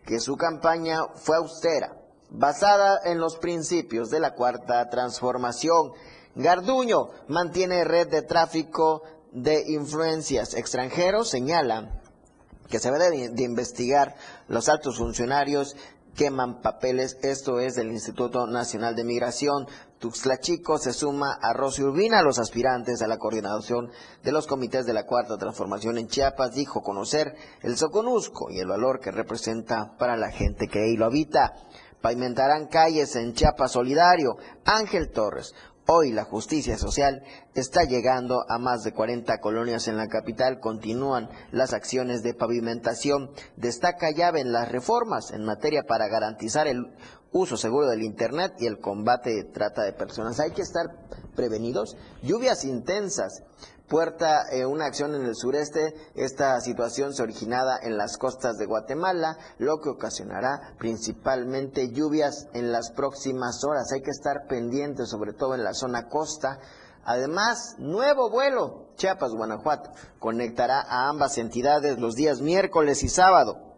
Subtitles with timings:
[0.06, 1.96] que su campaña fue austera,
[2.30, 5.90] basada en los principios de la cuarta transformación.
[6.36, 12.00] Garduño mantiene red de tráfico de influencias extranjeros, señala
[12.68, 14.14] que se debe de investigar
[14.46, 15.74] los altos funcionarios
[16.14, 19.66] queman papeles, esto es del Instituto Nacional de Migración.
[19.98, 23.90] Tuxtla Chico se suma a Rosy Urbina, los aspirantes a la coordinación
[24.22, 28.68] de los comités de la Cuarta Transformación en Chiapas, dijo conocer el Soconusco y el
[28.68, 31.54] valor que representa para la gente que ahí lo habita.
[32.00, 34.36] Pavimentarán calles en Chiapas Solidario.
[34.64, 35.54] Ángel Torres.
[35.92, 40.60] Hoy la justicia social está llegando a más de 40 colonias en la capital.
[40.60, 43.32] Continúan las acciones de pavimentación.
[43.56, 46.94] Destaca llave en las reformas en materia para garantizar el
[47.32, 50.38] uso seguro del Internet y el combate de trata de personas.
[50.38, 50.86] Hay que estar
[51.34, 51.96] prevenidos.
[52.22, 53.42] Lluvias intensas
[53.90, 55.94] puerta eh, una acción en el sureste.
[56.14, 62.70] Esta situación se originada en las costas de Guatemala, lo que ocasionará principalmente lluvias en
[62.72, 63.92] las próximas horas.
[63.92, 66.60] Hay que estar pendientes, sobre todo en la zona costa.
[67.04, 69.90] Además, nuevo vuelo, Chiapas, Guanajuato,
[70.20, 73.70] conectará a ambas entidades los días miércoles y sábado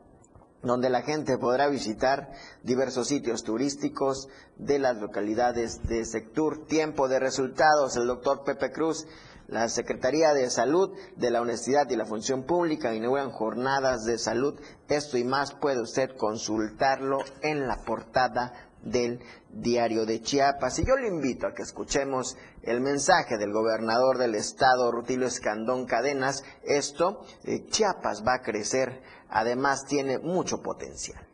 [0.62, 2.30] donde la gente podrá visitar
[2.62, 6.66] diversos sitios turísticos de las localidades de Sectur.
[6.66, 9.06] Tiempo de resultados, el doctor Pepe Cruz
[9.48, 14.58] la Secretaría de Salud de la Honestidad y la Función Pública inauguran jornadas de salud.
[14.88, 19.20] Esto y más puede usted consultarlo en la portada del
[19.50, 20.78] diario de Chiapas.
[20.78, 25.86] Y yo le invito a que escuchemos el mensaje del gobernador del estado, Rutilio Escandón
[25.86, 26.44] Cadenas.
[26.62, 31.26] Esto, eh, Chiapas va a crecer, además tiene mucho potencial.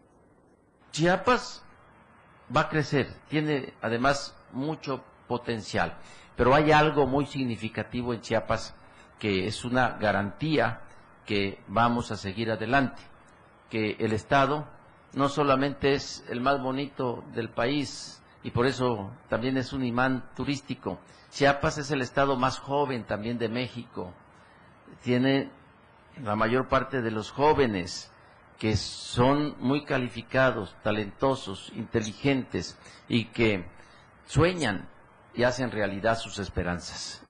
[0.92, 1.62] Chiapas
[2.54, 5.98] va a crecer, tiene además mucho potencial.
[6.38, 8.74] Pero hay algo muy significativo en Chiapas
[9.18, 10.82] que es una garantía
[11.26, 13.02] que vamos a seguir adelante,
[13.68, 14.64] que el Estado
[15.14, 20.30] no solamente es el más bonito del país y por eso también es un imán
[20.36, 21.00] turístico,
[21.30, 24.14] Chiapas es el estado más joven también de México,
[25.02, 25.50] tiene
[26.22, 28.12] la mayor parte de los jóvenes
[28.60, 33.66] que son muy calificados, talentosos, inteligentes y que
[34.26, 34.88] sueñan
[35.38, 37.22] y hacen realidad sus esperanzas.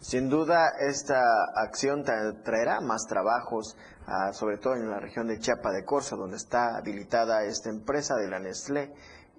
[0.00, 1.18] Sin duda, esta
[1.54, 3.74] acción traerá más trabajos,
[4.06, 8.16] ah, sobre todo en la región de Chiapa de Corzo, donde está habilitada esta empresa
[8.16, 8.92] de la Nestlé,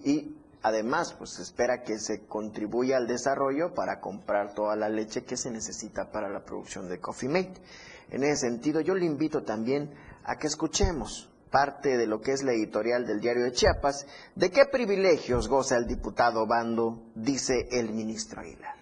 [0.04, 5.24] y además, pues se espera que se contribuya al desarrollo para comprar toda la leche
[5.24, 7.62] que se necesita para la producción de Coffee Mate.
[8.10, 9.94] En ese sentido, yo le invito también
[10.24, 14.05] a que escuchemos parte de lo que es la editorial del diario de Chiapas,
[14.35, 18.75] de qué privilegios goza el diputado Bando, dice el ministro Aguilar.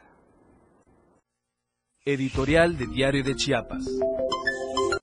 [2.03, 3.85] Editorial de Diario de Chiapas.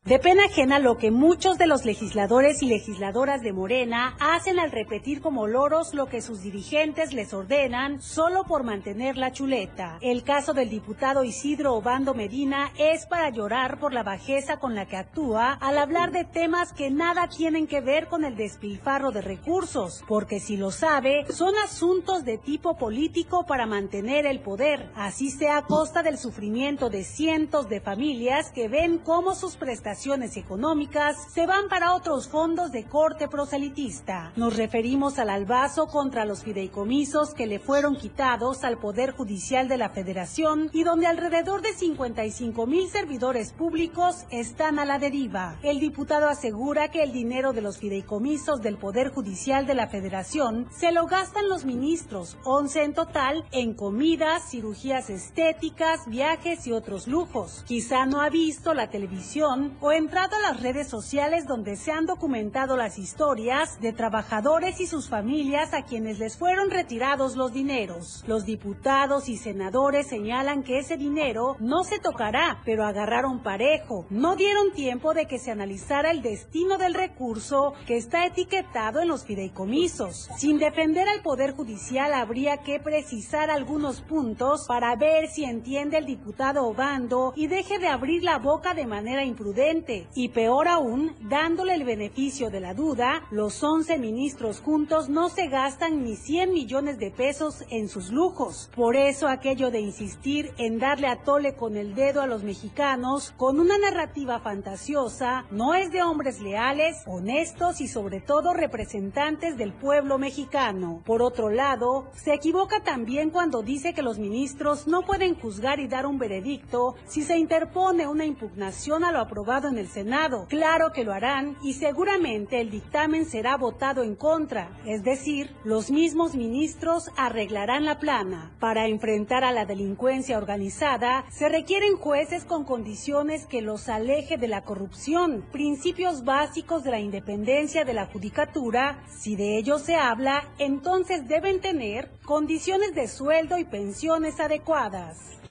[0.05, 4.73] De pena ajena lo que muchos de los legisladores y legisladoras de Morena hacen al
[4.73, 9.99] repetir como loros lo que sus dirigentes les ordenan solo por mantener la chuleta.
[10.01, 14.87] El caso del diputado Isidro Obando Medina es para llorar por la bajeza con la
[14.87, 19.21] que actúa al hablar de temas que nada tienen que ver con el despilfarro de
[19.21, 25.31] recursos, porque si lo sabe, son asuntos de tipo político para mantener el poder, así
[25.31, 29.92] sea a costa del sufrimiento de cientos de familias que ven cómo sus prestaciones
[30.37, 34.33] económicas se van para otros fondos de corte proselitista.
[34.37, 39.77] Nos referimos al albazo contra los fideicomisos que le fueron quitados al Poder Judicial de
[39.77, 45.57] la Federación y donde alrededor de 55 mil servidores públicos están a la deriva.
[45.63, 50.69] El diputado asegura que el dinero de los fideicomisos del Poder Judicial de la Federación
[50.71, 57.07] se lo gastan los ministros, 11 en total, en comidas, cirugías estéticas, viajes y otros
[57.07, 57.63] lujos.
[57.67, 62.07] Quizá no ha visto la televisión o entrado a las redes sociales donde se han
[62.07, 68.23] documentado las historias de trabajadores y sus familias a quienes les fueron retirados los dineros.
[68.29, 74.07] Los diputados y senadores señalan que ese dinero no se tocará, pero agarraron parejo.
[74.09, 79.09] No dieron tiempo de que se analizara el destino del recurso que está etiquetado en
[79.09, 80.29] los fideicomisos.
[80.39, 86.07] Sin defender al Poder Judicial habría que precisar algunos puntos para ver si entiende el
[86.07, 89.72] diputado Obando y deje de abrir la boca de manera imprudente
[90.15, 95.49] y peor aún, dándole el beneficio de la duda, los 11 ministros juntos no se
[95.49, 98.71] gastan ni 100 millones de pesos en sus lujos.
[98.77, 103.33] Por eso aquello de insistir en darle a tole con el dedo a los mexicanos
[103.39, 109.73] con una narrativa fantasiosa no es de hombres leales, honestos y sobre todo representantes del
[109.73, 111.01] pueblo mexicano.
[111.07, 115.89] Por otro lado, se equivoca también cuando dice que los ministros no pueden juzgar y
[115.89, 120.47] dar un veredicto si se interpone una impugnación a lo aprobado en el Senado.
[120.49, 125.91] Claro que lo harán y seguramente el dictamen será votado en contra, es decir, los
[125.91, 128.53] mismos ministros arreglarán la plana.
[128.59, 134.49] Para enfrentar a la delincuencia organizada se requieren jueces con condiciones que los aleje de
[134.49, 139.03] la corrupción, principios básicos de la independencia de la judicatura.
[139.09, 145.43] Si de ello se habla, entonces deben tener condiciones de sueldo y pensiones adecuadas.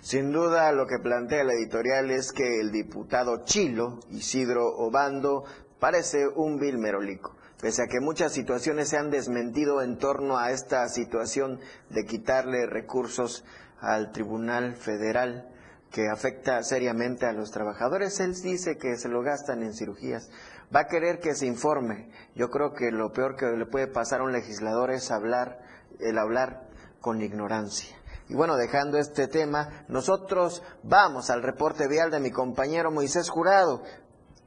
[0.00, 5.44] Sin duda lo que plantea la editorial es que el diputado Chilo, Isidro Obando,
[5.78, 7.36] parece un vil merolico.
[7.60, 12.66] Pese a que muchas situaciones se han desmentido en torno a esta situación de quitarle
[12.66, 13.44] recursos
[13.80, 15.48] al Tribunal Federal
[15.90, 20.28] que afecta seriamente a los trabajadores, él dice que se lo gastan en cirugías.
[20.74, 22.10] Va a querer que se informe.
[22.34, 25.60] Yo creo que lo peor que le puede pasar a un legislador es hablar,
[26.00, 26.68] el hablar
[27.00, 27.96] con ignorancia.
[28.34, 33.82] Y bueno, dejando este tema, nosotros vamos al reporte vial de mi compañero Moisés Jurado,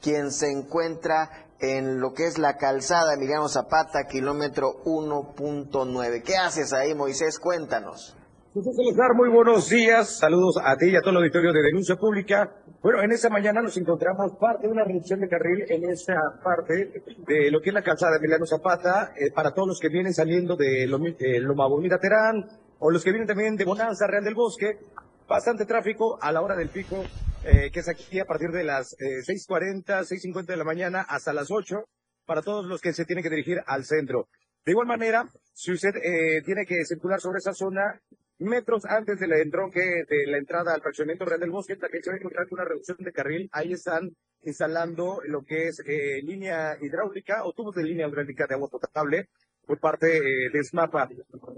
[0.01, 6.21] quien se encuentra en lo que es la calzada Emiliano Zapata, kilómetro 1.9.
[6.21, 7.39] ¿Qué haces ahí, Moisés?
[7.39, 8.17] Cuéntanos.
[9.15, 10.17] muy buenos días.
[10.17, 12.57] Saludos a ti y a todo el auditorio de Denuncia Pública.
[12.83, 16.13] Bueno, en esta mañana nos encontramos parte de una reducción de carril en esta
[16.43, 16.91] parte
[17.25, 20.57] de lo que es la calzada Emiliano Zapata, eh, para todos los que vienen saliendo
[20.57, 24.77] de Loma Bonita Terán, o los que vienen también de Bonanza Real del Bosque,
[25.27, 27.03] bastante tráfico a la hora del pico,
[27.43, 31.33] eh, que es aquí a partir de las eh, 6.40, 6.50 de la mañana hasta
[31.33, 31.83] las 8,
[32.25, 34.27] para todos los que se tienen que dirigir al centro.
[34.65, 38.01] De igual manera, si usted eh, tiene que circular sobre esa zona,
[38.39, 42.15] metros antes del entronque de la entrada al fraccionamiento Real del Bosque, también se va
[42.15, 43.49] a encontrar una reducción de carril.
[43.51, 44.11] Ahí están
[44.43, 49.29] instalando lo que es eh, línea hidráulica o tubos de línea hidráulica de agua potable
[49.67, 51.09] por parte eh, de SMAPA.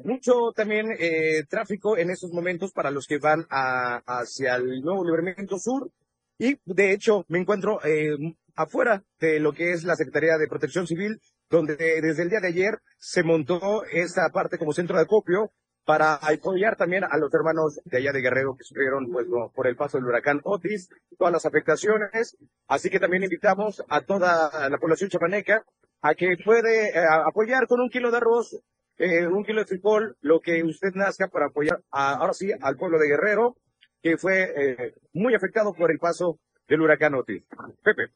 [0.04, 5.58] Mucho también eh, tráfico en estos momentos para los que van hacia el nuevo libramiento
[5.60, 5.90] sur.
[6.38, 8.16] Y de hecho me encuentro eh,
[8.56, 12.48] afuera de lo que es la Secretaría de Protección Civil, donde desde el día de
[12.48, 15.52] ayer se montó esta parte como centro de acopio
[15.90, 19.76] para apoyar también a los hermanos de allá de Guerrero que sufrieron pues, por el
[19.76, 22.38] paso del huracán Otis, todas las afectaciones.
[22.68, 25.66] Así que también invitamos a toda la población chapaneca
[26.04, 28.62] a que puede eh, apoyar con un kilo de arroz,
[29.00, 33.00] eh, un kilo de frijol, lo que usted nazca para apoyar ahora sí al pueblo
[33.00, 33.56] de Guerrero,
[34.04, 37.44] que fue eh, muy afectado por el paso del huracán Otis.
[37.84, 38.12] Pepe.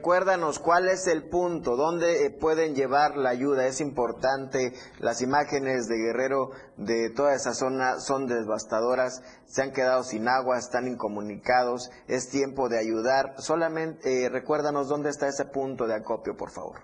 [0.00, 3.66] Recuérdanos cuál es el punto, dónde eh, pueden llevar la ayuda.
[3.66, 10.02] Es importante, las imágenes de Guerrero de toda esa zona son devastadoras, se han quedado
[10.02, 13.34] sin agua, están incomunicados, es tiempo de ayudar.
[13.36, 16.78] Solamente eh, recuérdanos dónde está ese punto de acopio, por favor.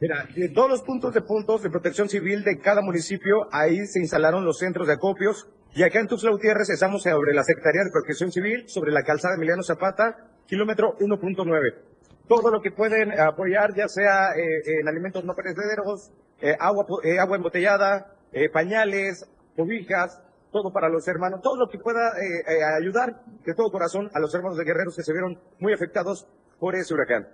[0.00, 4.00] Mira, de todos los puntos de puntos de protección civil de cada municipio, ahí se
[4.00, 5.46] instalaron los centros de acopios.
[5.76, 9.36] Y acá en Tuxtla Gutiérrez estamos sobre la Secretaría de Protección Civil, sobre la calzada
[9.36, 10.16] Emiliano Zapata,
[10.48, 11.97] kilómetro 1.9
[12.28, 17.18] todo lo que pueden apoyar, ya sea eh, en alimentos no perecederos, eh, agua, eh,
[17.18, 18.14] agua embotellada,
[18.52, 20.20] pañales, cobijas,
[20.52, 22.12] todo para los hermanos, todo lo que pueda
[22.76, 26.28] ayudar de todo corazón a los hermanos de guerreros que se vieron muy afectados
[26.60, 27.26] por ese huracán.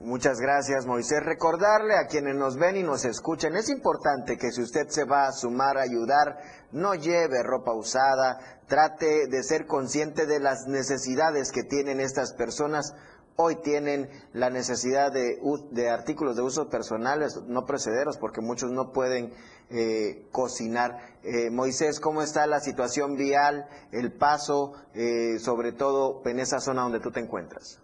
[0.00, 1.22] Muchas gracias, Moisés.
[1.22, 5.26] Recordarle a quienes nos ven y nos escuchan, es importante que si usted se va
[5.26, 6.38] a sumar a ayudar,
[6.72, 12.94] no lleve ropa usada, trate de ser consciente de las necesidades que tienen estas personas
[13.40, 15.38] hoy tienen la necesidad de,
[15.70, 19.32] de artículos de uso personales, no precederos, porque muchos no pueden
[19.70, 20.98] eh, cocinar.
[21.22, 26.82] Eh, Moisés, ¿cómo está la situación vial, el paso, eh, sobre todo en esa zona
[26.82, 27.80] donde tú te encuentras?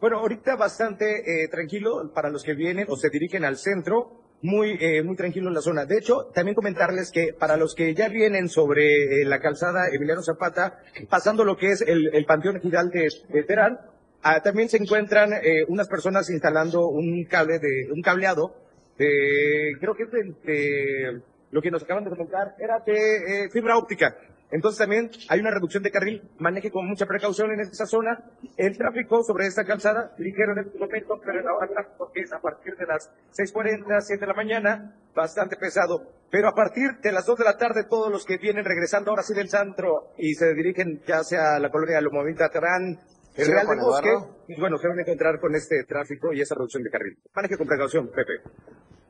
[0.00, 4.12] Bueno, ahorita bastante tranquilo para los que vienen o se dirigen al centro,
[4.42, 5.86] muy, muy tranquilo en la zona.
[5.86, 10.78] De hecho, también comentarles que para los que ya vienen sobre la calzada Emiliano Zapata,
[11.10, 13.80] pasando lo que es el, Panteón de, de Terán,
[14.22, 18.54] Ah, también se encuentran eh, unas personas instalando un cable de un cableado
[18.98, 21.22] de, creo que es de,
[21.52, 24.16] lo que nos acaban de comentar era de eh, fibra óptica.
[24.50, 28.24] Entonces también hay una reducción de carril, maneje con mucha precaución en esa zona.
[28.56, 32.74] El tráfico sobre esta calzada, ligero en este momento, pero ahora tráfico es a partir
[32.76, 36.02] de las 6.40, 7 de la mañana, bastante pesado.
[36.30, 39.22] Pero a partir de las 2 de la tarde, todos los que vienen regresando ahora
[39.22, 42.98] sí del centro y se dirigen ya sea la colonia Lomovita Terán,
[43.38, 44.10] el Real de Bosque,
[44.58, 47.18] bueno, se van a encontrar con este tráfico y esa reducción de carril.
[47.34, 48.42] Maneje con precaución, Pepe.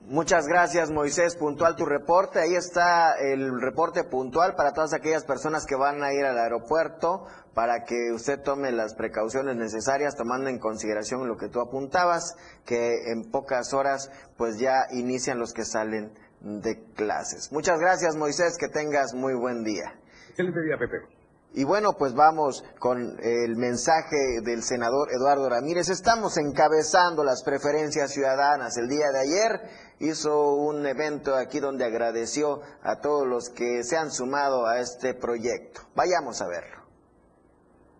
[0.09, 1.37] Muchas gracias, Moisés.
[1.37, 2.39] Puntual tu reporte.
[2.39, 7.27] Ahí está el reporte puntual para todas aquellas personas que van a ir al aeropuerto
[7.55, 13.11] para que usted tome las precauciones necesarias, tomando en consideración lo que tú apuntabas, que
[13.13, 17.53] en pocas horas pues ya inician los que salen de clases.
[17.53, 18.57] Muchas gracias, Moisés.
[18.59, 19.93] Que tengas muy buen día.
[20.31, 21.18] Excelente día, Pepe.
[21.55, 25.89] Y bueno, pues vamos con el mensaje del senador Eduardo Ramírez.
[25.89, 28.77] Estamos encabezando las preferencias ciudadanas.
[28.77, 29.61] El día de ayer
[29.99, 35.15] hizo un evento aquí donde agradeció a todos los que se han sumado a este
[35.15, 35.81] proyecto.
[35.97, 36.85] Vayamos a verlo.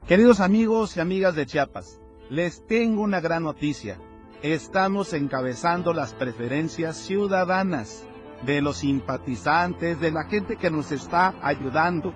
[0.07, 3.99] Queridos amigos y amigas de Chiapas, les tengo una gran noticia.
[4.43, 8.05] Estamos encabezando las preferencias ciudadanas
[8.45, 12.13] de los simpatizantes, de la gente que nos está ayudando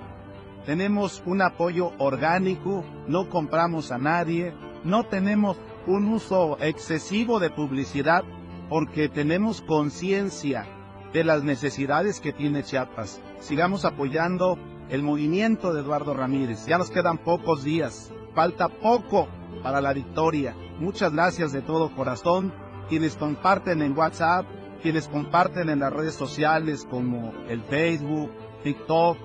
[0.66, 4.54] tenemos un apoyo orgánico, no compramos a nadie,
[4.85, 8.25] no tenemos un uso excesivo de publicidad
[8.69, 10.66] porque tenemos conciencia
[11.12, 13.21] de las necesidades que tiene Chiapas.
[13.40, 16.66] Sigamos apoyando el movimiento de Eduardo Ramírez.
[16.66, 19.28] Ya nos quedan pocos días, falta poco
[19.62, 20.54] para la victoria.
[20.78, 22.52] Muchas gracias de todo corazón.
[22.88, 24.47] Quienes comparten en WhatsApp,
[24.83, 28.31] quienes comparten en las redes sociales como el Facebook,
[28.64, 29.16] TikTok,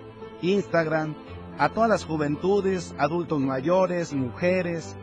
[0.41, 1.15] Instagram,
[1.57, 4.95] a todas las juventudes, adultos mayores, mujeres,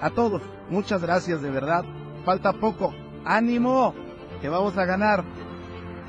[0.00, 0.42] a todos.
[0.70, 1.84] Muchas gracias de verdad.
[2.24, 2.94] Falta poco.
[3.24, 3.94] Ánimo,
[4.40, 5.24] que vamos a ganar.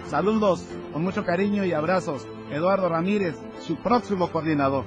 [0.07, 2.27] Saludos, con mucho cariño y abrazos.
[2.49, 4.85] Eduardo Ramírez, su próximo coordinador.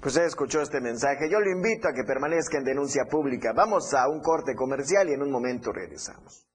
[0.00, 1.28] Pues escuchó este mensaje.
[1.30, 3.52] Yo lo invito a que permanezca en denuncia pública.
[3.54, 6.46] Vamos a un corte comercial y en un momento regresamos.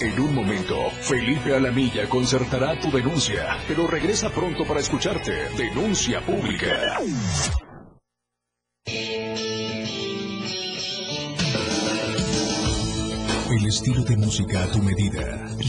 [0.00, 5.32] En un momento, Felipe Alamilla concertará tu denuncia, pero regresa pronto para escucharte.
[5.56, 7.00] Denuncia pública.
[13.50, 15.20] El estilo de música a tu medida.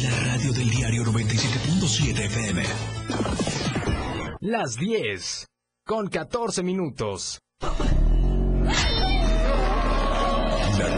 [0.04, 2.64] La radio del diario 97.7 FM.
[4.42, 5.48] Las 10.
[5.88, 7.40] Con 14 minutos.
[7.62, 7.72] La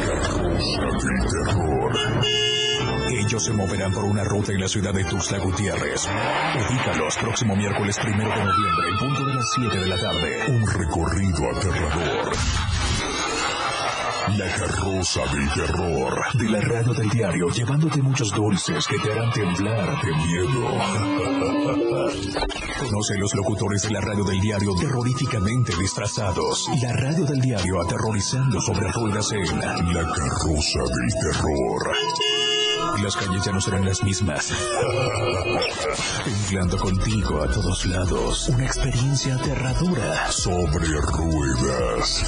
[0.06, 2.51] carroza del terror.
[3.22, 6.08] Ellos se moverán por una ruta en la ciudad de Tuxtla Gutiérrez.
[6.70, 10.46] Ubícalos próximo miércoles primero de noviembre, en punto de las 7 de la tarde.
[10.48, 12.32] Un recorrido aterrador.
[14.38, 19.32] La carroza del terror de la radio del diario, llevándote muchos dulces que te harán
[19.32, 20.72] temblar de miedo.
[22.80, 26.68] Conoce los locutores de la radio del diario terroríficamente disfrazados.
[26.82, 32.31] La radio del diario aterrorizando sobre ruedas en La carroza del terror.
[33.00, 34.52] Las calles ya no serán las mismas.
[36.24, 38.50] Temblando contigo a todos lados.
[38.50, 42.24] Una experiencia aterradora sobre ruedas.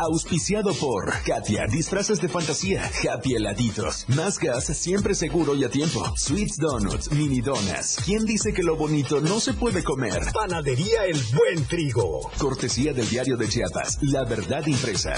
[0.00, 6.04] Auspiciado por Katia, disfraces de fantasía, happy heladitos, más gas, siempre seguro y a tiempo.
[6.16, 7.98] Sweets Donuts, mini donas.
[8.04, 10.22] ¿Quién dice que lo bonito no se puede comer?
[10.32, 12.30] Panadería El Buen Trigo.
[12.38, 15.14] Cortesía del diario de Chiapas, La Verdad Impresa.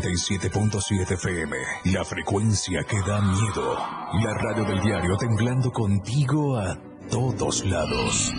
[0.00, 3.76] 97.7 FM, la frecuencia que da miedo.
[4.22, 6.76] La radio del diario temblando contigo a
[7.08, 8.30] todos lados.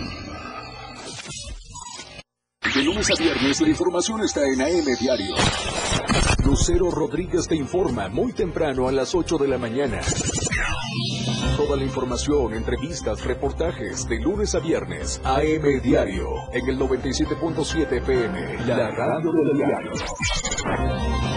[2.75, 5.35] De lunes a viernes la información está en AM Diario.
[6.45, 9.99] Lucero Rodríguez te informa muy temprano a las 8 de la mañana.
[11.57, 15.19] Toda la información, entrevistas, reportajes de lunes a viernes.
[15.23, 21.36] AM Diario en el 97.7 FM, la radio del diario.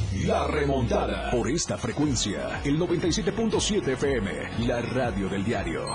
[0.25, 1.31] La remontada.
[1.31, 2.61] Por esta frecuencia.
[2.63, 4.67] El 97.7 FM.
[4.67, 5.85] La radio del diario.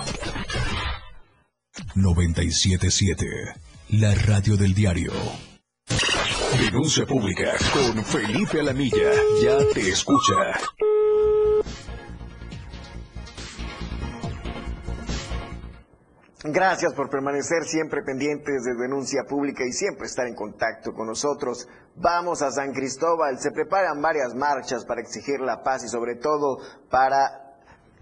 [1.95, 3.25] 97.7.
[3.89, 5.13] La radio del diario.
[6.59, 9.11] Denuncia pública con Felipe Alamilla.
[9.41, 10.33] Ya te escucha.
[16.49, 21.67] Gracias por permanecer siempre pendientes de denuncia pública y siempre estar en contacto con nosotros.
[21.97, 23.37] Vamos a San Cristóbal.
[23.37, 27.47] Se preparan varias marchas para exigir la paz y sobre todo para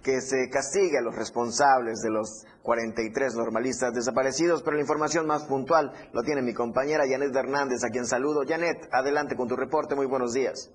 [0.04, 5.46] que se castigue a los responsables de los 43 normalistas desaparecidos, pero la información más
[5.46, 8.42] puntual lo tiene mi compañera Janet Hernández, a quien saludo.
[8.48, 10.72] Janet, adelante con tu reporte, muy buenos días.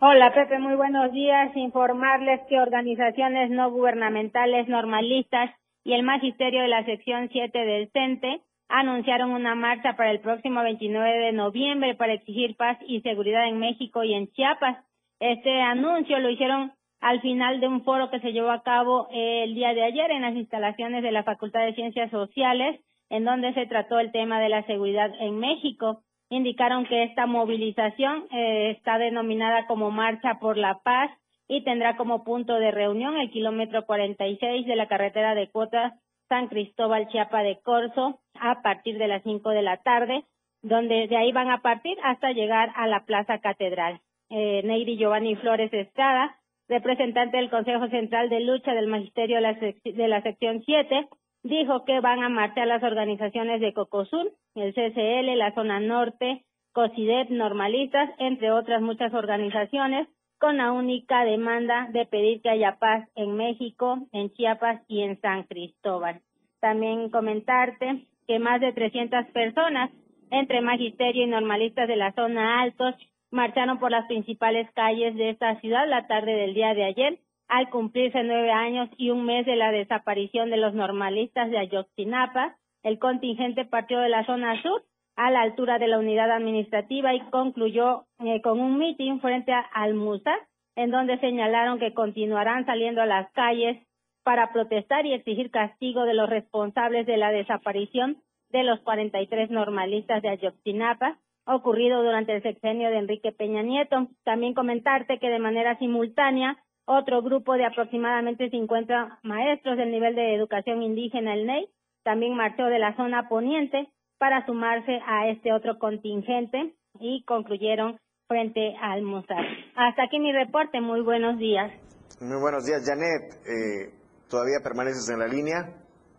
[0.00, 1.56] Hola Pepe, muy buenos días.
[1.56, 5.50] Informarles que organizaciones no gubernamentales normalistas
[5.84, 10.62] y el magisterio de la sección 7 del CENTE anunciaron una marcha para el próximo
[10.62, 14.78] 29 de noviembre para exigir paz y seguridad en México y en Chiapas.
[15.18, 19.54] Este anuncio lo hicieron al final de un foro que se llevó a cabo el
[19.54, 23.66] día de ayer en las instalaciones de la Facultad de Ciencias Sociales, en donde se
[23.66, 26.02] trató el tema de la seguridad en México.
[26.28, 31.10] Indicaron que esta movilización eh, está denominada como Marcha por la Paz
[31.50, 35.92] y tendrá como punto de reunión el kilómetro 46 de la carretera de Cuotas
[36.28, 40.22] San Cristóbal Chiapa de Corzo a partir de las 5 de la tarde,
[40.62, 43.98] donde de ahí van a partir hasta llegar a la Plaza Catedral.
[44.30, 46.36] Eh, Neyri Giovanni Flores Estrada,
[46.68, 51.08] representante del Consejo Central de Lucha del Magisterio de la, sección 7,
[51.42, 57.30] dijo que van a marchar las organizaciones de Cocosur, el CCL, la Zona Norte, COSIDEP,
[57.30, 60.06] Normalistas, entre otras muchas organizaciones,
[60.40, 65.20] con la única demanda de pedir que haya paz en México, en Chiapas y en
[65.20, 66.22] San Cristóbal.
[66.60, 69.90] También comentarte que más de 300 personas,
[70.30, 72.94] entre magisterio y normalistas de la zona altos,
[73.30, 77.68] marcharon por las principales calles de esta ciudad la tarde del día de ayer, al
[77.68, 82.56] cumplirse nueve años y un mes de la desaparición de los normalistas de Ayotzinapa.
[82.82, 84.82] El contingente partió de la zona sur
[85.20, 89.60] a la altura de la unidad administrativa y concluyó eh, con un mitin frente a
[89.60, 90.34] Almusa,
[90.76, 93.76] en donde señalaron que continuarán saliendo a las calles
[94.22, 98.16] para protestar y exigir castigo de los responsables de la desaparición
[98.48, 104.08] de los 43 normalistas de Ayotzinapa ocurrido durante el sexenio de Enrique Peña Nieto.
[104.24, 106.56] También comentarte que de manera simultánea
[106.86, 111.68] otro grupo de aproximadamente 50 maestros del nivel de educación indígena, el NEI,
[112.04, 118.76] también marchó de la zona poniente para sumarse a este otro contingente y concluyeron frente
[118.82, 119.48] al Mozart.
[119.74, 120.78] Hasta aquí mi reporte.
[120.82, 121.72] Muy buenos días.
[122.20, 123.32] Muy buenos días, Janet.
[123.48, 123.94] Eh,
[124.28, 125.72] ¿Todavía permaneces en la línea?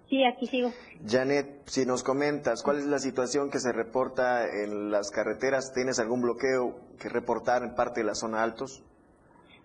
[0.09, 0.71] Sí, aquí sigo.
[1.07, 5.71] Janet, si nos comentas, ¿cuál es la situación que se reporta en las carreteras?
[5.71, 8.83] ¿Tienes algún bloqueo que reportar en parte de la zona altos?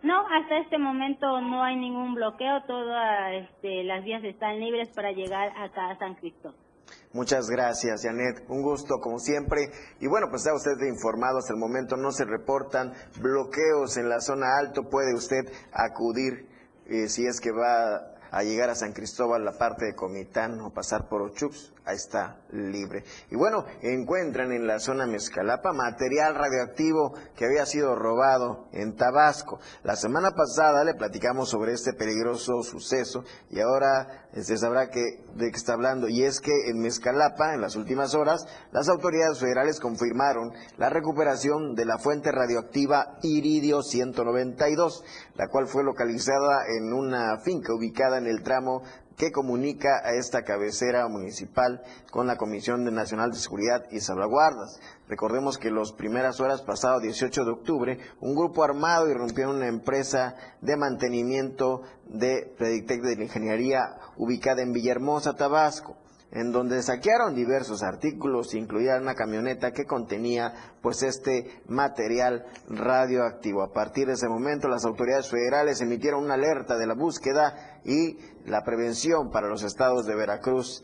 [0.02, 5.10] No, hasta este momento no hay ningún bloqueo, todas este, las vías están libres para
[5.10, 6.65] llegar acá a San Cristóbal.
[7.12, 8.44] Muchas gracias, Janet.
[8.48, 9.70] Un gusto, como siempre.
[10.00, 11.38] Y bueno, pues está usted informado.
[11.38, 14.88] Hasta el momento no se reportan bloqueos en la zona alto.
[14.90, 16.48] Puede usted acudir,
[16.86, 20.74] eh, si es que va a llegar a San Cristóbal, la parte de Comitán o
[20.74, 23.04] pasar por Ochux, está libre.
[23.30, 29.58] Y bueno, encuentran en la zona Mezcalapa material radioactivo que había sido robado en Tabasco.
[29.82, 35.02] La semana pasada le platicamos sobre este peligroso suceso y ahora se sabrá que,
[35.34, 36.08] de qué está hablando.
[36.08, 41.74] Y es que en Mezcalapa, en las últimas horas, las autoridades federales confirmaron la recuperación
[41.74, 48.26] de la fuente radioactiva Iridio 192, la cual fue localizada en una finca ubicada en
[48.26, 48.82] el tramo
[49.16, 54.78] que comunica a esta cabecera municipal con la Comisión Nacional de Seguridad y Salvaguardas.
[55.08, 59.68] Recordemos que los primeras horas pasado 18 de octubre, un grupo armado irrumpió en una
[59.68, 65.96] empresa de mantenimiento de Predictec de Ingeniería ubicada en Villahermosa, Tabasco
[66.32, 73.62] en donde saquearon diversos artículos, incluida una camioneta que contenía pues este material radioactivo.
[73.62, 78.18] A partir de ese momento las autoridades federales emitieron una alerta de la búsqueda y
[78.44, 80.82] la prevención para los estados de Veracruz,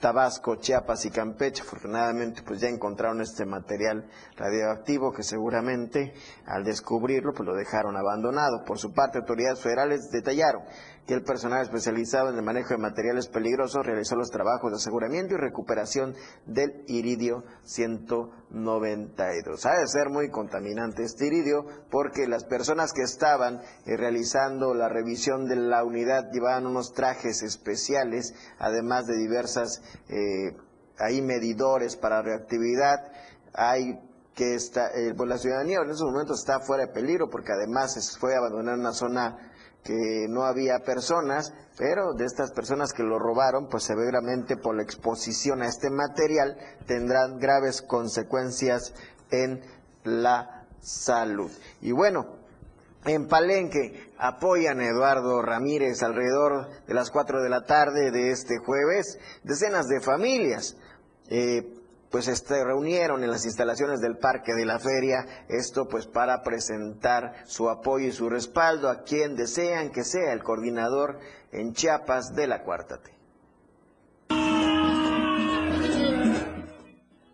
[0.00, 1.62] Tabasco, Chiapas y Campeche.
[1.62, 6.14] Afortunadamente, pues ya encontraron este material radioactivo que seguramente
[6.46, 8.64] al descubrirlo, pues lo dejaron abandonado.
[8.64, 10.62] Por su parte, autoridades federales detallaron
[11.10, 15.34] que el personal especializado en el manejo de materiales peligrosos realizó los trabajos de aseguramiento
[15.34, 16.14] y recuperación
[16.46, 19.66] del iridio 192.
[19.66, 24.88] Ha de ser muy contaminante este iridio porque las personas que estaban eh, realizando la
[24.88, 30.56] revisión de la unidad llevaban unos trajes especiales, además de diversas eh,
[30.96, 33.10] hay medidores para reactividad,
[33.52, 33.98] hay
[34.32, 38.16] que está, eh, pues la ciudadanía en esos momentos está fuera de peligro porque además
[38.20, 39.49] fue a abandonar una zona
[39.84, 44.82] que no había personas, pero de estas personas que lo robaron, pues seguramente por la
[44.82, 48.94] exposición a este material tendrán graves consecuencias
[49.30, 49.60] en
[50.04, 51.50] la salud.
[51.80, 52.40] Y bueno,
[53.04, 58.58] en Palenque apoyan a Eduardo Ramírez alrededor de las 4 de la tarde de este
[58.58, 60.76] jueves, decenas de familias.
[61.28, 61.79] Eh,
[62.10, 67.34] pues este, reunieron en las instalaciones del Parque de la Feria, esto pues para presentar
[67.46, 71.18] su apoyo y su respaldo a quien desean que sea el coordinador
[71.52, 72.98] en Chiapas de la Cuarta.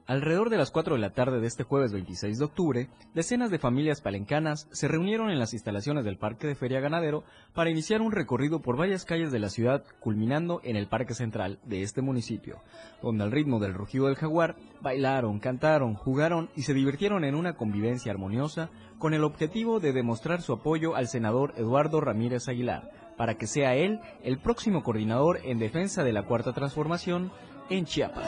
[0.09, 3.59] Alrededor de las 4 de la tarde de este jueves 26 de octubre, decenas de
[3.59, 8.13] familias palencanas se reunieron en las instalaciones del Parque de Feria Ganadero para iniciar un
[8.13, 12.63] recorrido por varias calles de la ciudad, culminando en el Parque Central de este municipio,
[13.03, 17.57] donde al ritmo del rugido del jaguar bailaron, cantaron, jugaron y se divirtieron en una
[17.57, 23.35] convivencia armoniosa con el objetivo de demostrar su apoyo al senador Eduardo Ramírez Aguilar, para
[23.35, 27.33] que sea él el próximo coordinador en defensa de la Cuarta Transformación
[27.71, 28.25] en Chiapas.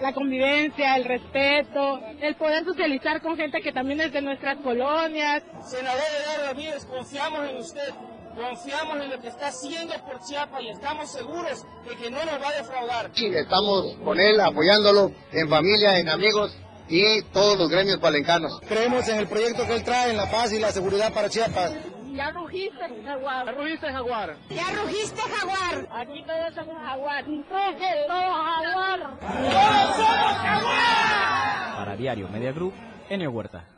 [0.00, 5.42] La convivencia, el respeto, el poder socializar con gente que también es de nuestras colonias.
[5.64, 7.94] Senador Eduardo Ramírez, confiamos en usted.
[8.34, 12.42] Confiamos en lo que está haciendo por Chiapas y estamos seguros de que no nos
[12.42, 13.10] va a defraudar.
[13.14, 16.56] Sí, estamos con él apoyándolo en familia, en amigos
[16.88, 18.60] y todos los gremios palencanos.
[18.66, 21.74] Creemos en el proyecto que él trae, en la paz y la seguridad para Chiapas.
[22.14, 23.44] Ya rugiste, jaguar.
[23.44, 24.36] Ya rugiste, jaguar.
[24.48, 25.88] Ya rugiste, jaguar.
[26.00, 27.24] Aquí todos somos jaguar.
[27.24, 29.18] Todos jaguar.
[29.18, 31.76] Todos somos jaguar.
[31.76, 32.72] Para Diario Media Group,
[33.08, 33.68] Enio Huerta.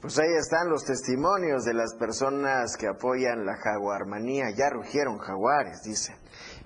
[0.00, 4.46] Pues ahí están los testimonios de las personas que apoyan la jaguarmanía.
[4.56, 6.16] Ya rugieron jaguares, dicen.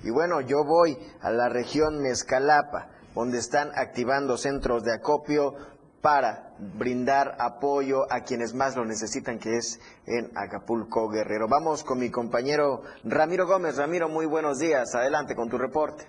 [0.03, 5.53] Y bueno, yo voy a la región Mezcalapa, donde están activando centros de acopio
[6.05, 11.49] para brindar apoyo a quienes más lo necesitan, que es en Acapulco Guerrero.
[11.49, 13.79] Vamos con mi compañero Ramiro Gómez.
[13.79, 14.95] Ramiro, muy buenos días.
[14.95, 16.05] Adelante con tu reporte.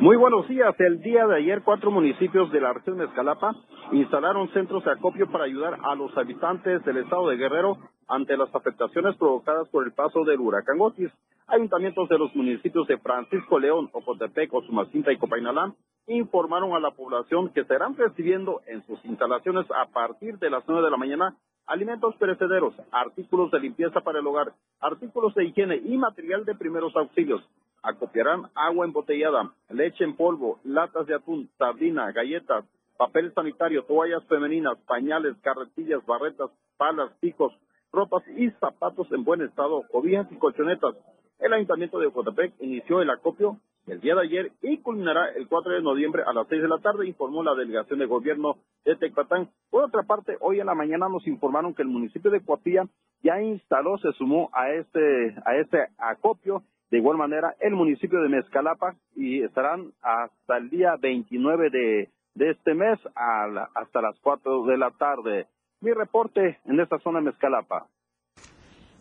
[0.00, 0.74] Muy buenos días.
[0.78, 3.56] El día de ayer, cuatro municipios de la región de Escalapa
[3.92, 8.54] instalaron centros de acopio para ayudar a los habitantes del estado de Guerrero ante las
[8.54, 11.10] afectaciones provocadas por el paso del huracán Otis.
[11.46, 15.74] Ayuntamientos de los municipios de Francisco León, Ocotepec, Osumacinta y Copainalá
[16.16, 20.84] informaron a la población que estarán recibiendo en sus instalaciones a partir de las nueve
[20.84, 25.96] de la mañana alimentos perecederos, artículos de limpieza para el hogar, artículos de higiene y
[25.96, 27.40] material de primeros auxilios.
[27.82, 32.64] Acopiarán agua embotellada, leche en polvo, latas de atún, sardina, galletas,
[32.96, 37.52] papel sanitario, toallas femeninas, pañales, carretillas, barretas, palas, picos,
[37.92, 40.96] ropas y zapatos en buen estado, cobijas y colchonetas.
[41.38, 45.72] El Ayuntamiento de Ocotepec inició el acopio el día de ayer y culminará el 4
[45.72, 49.48] de noviembre a las 6 de la tarde, informó la delegación de gobierno de Tecpatán.
[49.70, 52.84] Por otra parte, hoy en la mañana nos informaron que el municipio de Coatía
[53.22, 56.62] ya instaló, se sumó a este, a este acopio.
[56.90, 62.74] De igual manera, el municipio de Mezcalapa y estarán hasta el día 29 de, este
[62.74, 65.46] mes hasta las 4 de la tarde.
[65.80, 67.86] Mi reporte en esta zona de Mezcalapa.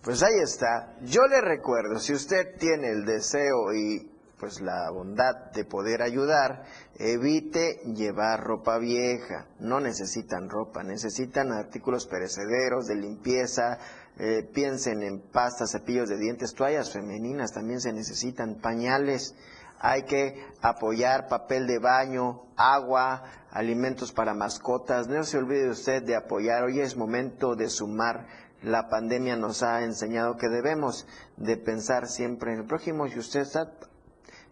[0.04, 0.98] Pues ahí está.
[1.02, 6.64] Yo le recuerdo, si usted tiene el deseo y pues la bondad de poder ayudar,
[6.96, 9.48] evite llevar ropa vieja.
[9.60, 13.78] No necesitan ropa, necesitan artículos perecederos de limpieza.
[14.18, 19.36] Eh, piensen en pastas, cepillos de dientes, toallas femeninas, también se necesitan pañales.
[19.80, 25.08] Hay que apoyar papel de baño, agua, alimentos para mascotas.
[25.08, 26.64] No se olvide usted de apoyar.
[26.64, 28.28] Hoy es momento de sumar
[28.62, 33.08] la pandemia nos ha enseñado que debemos de pensar siempre en el prójimo.
[33.08, 33.72] Si usted está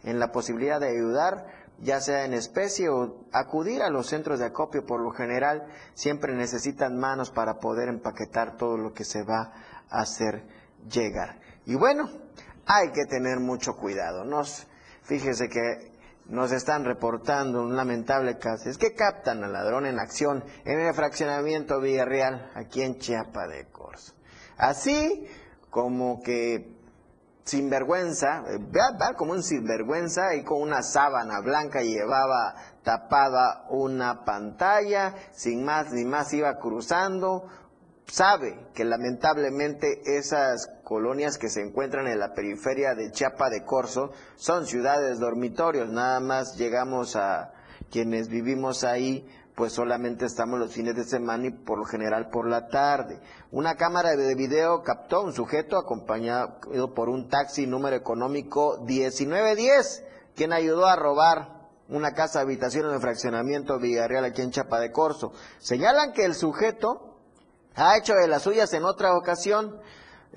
[0.07, 1.47] en la posibilidad de ayudar,
[1.79, 6.33] ya sea en especie o acudir a los centros de acopio, por lo general siempre
[6.33, 9.51] necesitan manos para poder empaquetar todo lo que se va
[9.89, 10.43] a hacer
[10.89, 11.39] llegar.
[11.65, 12.09] Y bueno,
[12.65, 14.23] hay que tener mucho cuidado.
[14.23, 14.65] Nos,
[15.03, 15.91] fíjese que
[16.29, 18.69] nos están reportando un lamentable caso.
[18.69, 23.65] Es que captan al ladrón en acción en el fraccionamiento Villarreal, aquí en Chiapa de
[23.65, 24.13] Corzo.
[24.57, 25.27] Así
[25.69, 26.76] como que
[27.47, 35.15] sinvergüenza, eh, va, como un sinvergüenza y con una sábana blanca llevaba tapada una pantalla,
[35.31, 37.47] sin más ni más iba cruzando,
[38.05, 44.11] sabe que lamentablemente esas colonias que se encuentran en la periferia de Chiapa de Corzo
[44.35, 47.53] son ciudades dormitorios, nada más llegamos a
[47.89, 49.25] quienes vivimos ahí
[49.57, 53.19] pues solamente estamos los fines de semana y por lo general por la tarde.
[53.49, 56.59] Una cámara de video captó a un sujeto acompañado
[56.93, 63.01] por un taxi número económico 1910, quien ayudó a robar una casa habitación en el
[63.01, 65.33] fraccionamiento Villarreal aquí en Chapa de Corzo.
[65.57, 67.17] Señalan que el sujeto
[67.73, 69.81] ha hecho de las suyas en otra ocasión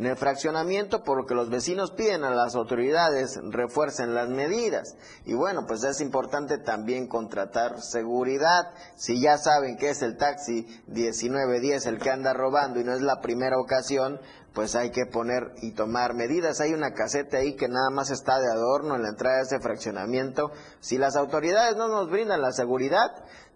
[0.01, 4.97] en el fraccionamiento, por lo que los vecinos piden a las autoridades refuercen las medidas.
[5.27, 8.73] Y bueno, pues es importante también contratar seguridad.
[8.97, 13.03] Si ya saben que es el taxi 1910 el que anda robando y no es
[13.03, 14.19] la primera ocasión,
[14.55, 16.63] pues hay que poner y tomar medidas.
[16.63, 19.61] Hay una caseta ahí que nada más está de adorno en la entrada de ese
[19.61, 20.51] fraccionamiento.
[20.81, 23.11] Si las autoridades no nos brindan la seguridad,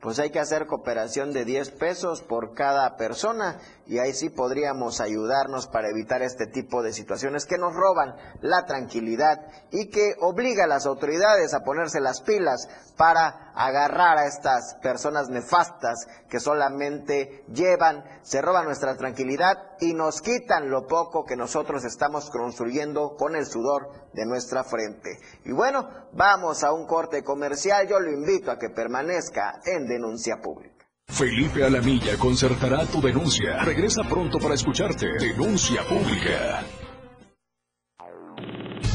[0.04, 5.00] pues hay que hacer cooperación de 10 pesos por cada persona y ahí sí podríamos
[5.00, 9.40] ayudarnos para evitar este tipo de situaciones que nos roban la tranquilidad
[9.70, 15.28] y que obliga a las autoridades a ponerse las pilas para agarrar a estas personas
[15.28, 21.84] nefastas que solamente llevan, se roban nuestra tranquilidad y nos quitan lo poco que nosotros
[21.84, 25.18] estamos construyendo con el sudor de nuestra frente.
[25.44, 30.36] Y bueno, vamos a un corte comercial, yo lo invito a que permanezca en denuncia
[30.42, 30.74] pública.
[31.06, 33.62] Felipe Alamilla concertará tu denuncia.
[33.62, 35.06] Regresa pronto para escucharte.
[35.18, 36.64] Denuncia pública.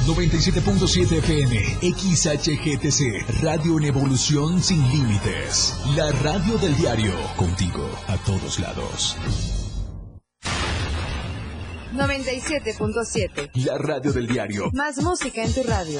[0.06, 5.76] 97.7 FM, XHGTC, Radio en Evolución Sin Límites.
[5.96, 9.16] La radio del diario, contigo a todos lados.
[11.94, 13.52] 97.7.
[13.66, 14.72] La radio del diario.
[14.74, 16.00] Más música en tu radio.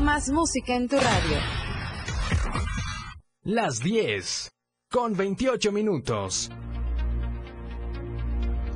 [0.00, 1.38] Más música en tu radio.
[3.44, 4.50] Las 10,
[4.90, 6.50] con 28 minutos.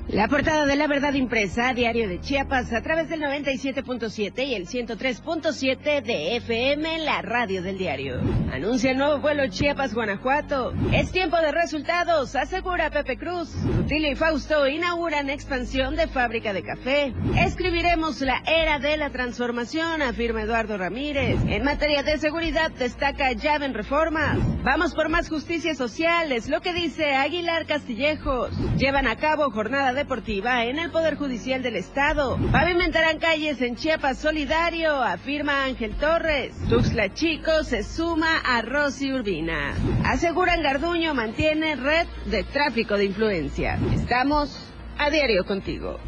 [0.08, 4.68] La portada de la verdad impresa, diario de Chiapas, a través del 97.7 y el
[4.68, 8.20] 103.7 de FM, la radio del diario.
[8.52, 10.74] Anuncia el nuevo vuelo Chiapas-Guanajuato.
[10.92, 13.52] Es tiempo de resultados, asegura Pepe Cruz.
[13.64, 17.12] Rutilio y Fausto inauguran expansión de fábrica de café.
[17.36, 21.36] Escribiremos la era de la transformación, afirma Eduardo Ramírez.
[21.48, 24.38] En materia de seguridad destaca llave en reformas.
[24.62, 28.50] Vamos por más justicia social, es lo que dice Aguilar Castillejos.
[28.76, 32.38] Llevan a cabo jornada deportiva en el Poder Judicial del Estado.
[32.52, 36.54] Pavimentarán calles en Chiapas Solidario, afirma Ángel Torres.
[36.68, 39.74] Tuxtla Chico se suma a Rosy Urbina.
[40.04, 43.78] Aseguran Garduño mantiene red de tráfico de influencia.
[43.92, 44.56] Estamos
[44.98, 45.98] a diario contigo.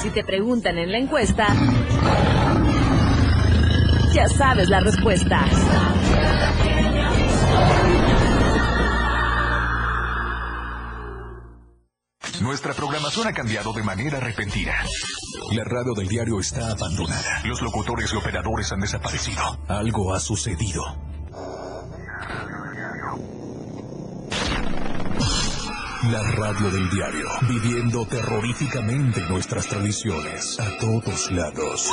[0.00, 1.48] Si te preguntan en la encuesta,
[4.18, 5.44] ya sabes la respuesta.
[12.40, 14.74] Nuestra programación ha cambiado de manera repentina.
[15.52, 17.42] La radio del diario está abandonada.
[17.44, 19.40] Los locutores y operadores han desaparecido.
[19.68, 20.82] Algo ha sucedido.
[26.10, 31.92] La radio del diario, viviendo terroríficamente nuestras tradiciones a todos lados.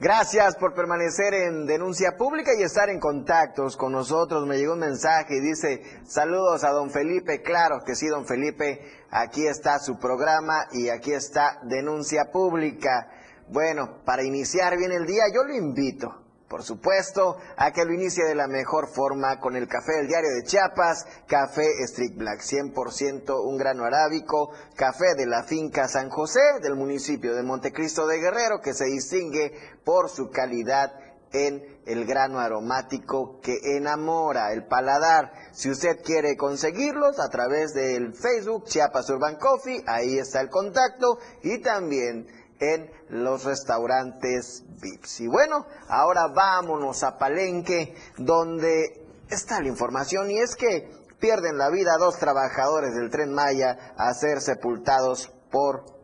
[0.00, 4.46] Gracias por permanecer en denuncia pública y estar en contactos con nosotros.
[4.46, 7.42] Me llegó un mensaje y dice, saludos a don Felipe.
[7.42, 8.80] Claro que sí, don Felipe.
[9.10, 13.10] Aquí está su programa y aquí está denuncia pública.
[13.48, 16.19] Bueno, para iniciar bien el día, yo lo invito
[16.50, 20.30] por supuesto, a que lo inicie de la mejor forma con el café del diario
[20.34, 26.40] de Chiapas, café Street Black, 100% un grano arábico, café de la finca San José
[26.60, 29.52] del municipio de Montecristo de Guerrero, que se distingue
[29.84, 30.90] por su calidad
[31.32, 35.32] en el grano aromático que enamora el paladar.
[35.52, 41.18] Si usted quiere conseguirlos a través del Facebook Chiapas Urban Coffee, ahí está el contacto
[41.44, 42.26] y también
[42.60, 45.20] en los restaurantes VIPs.
[45.20, 51.70] Y bueno, ahora vámonos a Palenque, donde está la información y es que pierden la
[51.70, 55.99] vida dos trabajadores del tren Maya a ser sepultados por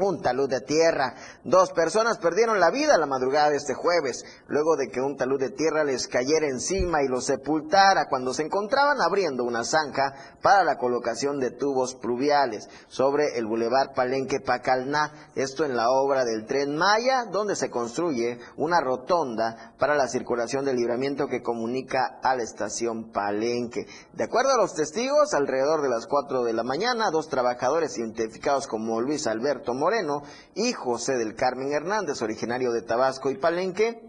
[0.00, 1.14] un talud de tierra.
[1.44, 5.38] Dos personas perdieron la vida la madrugada de este jueves, luego de que un talud
[5.38, 10.64] de tierra les cayera encima y los sepultara cuando se encontraban abriendo una zanja para
[10.64, 16.46] la colocación de tubos pluviales sobre el bulevar Palenque Pacalná, esto en la obra del
[16.46, 22.34] tren Maya, donde se construye una rotonda para la circulación del libramiento que comunica a
[22.36, 23.86] la estación Palenque.
[24.12, 28.66] De acuerdo a los testigos, alrededor de las 4 de la mañana, dos trabajadores identificados
[28.66, 30.22] como Luis Alberto Moreno
[30.54, 34.02] y José del Carmen Hernández, originario de Tabasco y Palenque,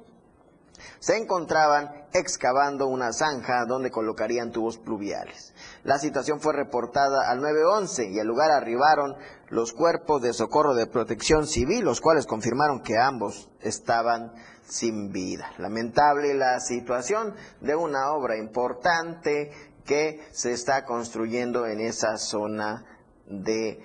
[0.99, 5.53] se encontraban excavando una zanja donde colocarían tubos pluviales.
[5.85, 9.15] La situación fue reportada al 911 y al lugar arribaron
[9.47, 15.49] los cuerpos de socorro de protección civil, los cuales confirmaron que ambos estaban sin vida.
[15.59, 19.51] Lamentable la situación de una obra importante
[19.85, 22.83] que se está construyendo en esa zona
[23.29, 23.81] de,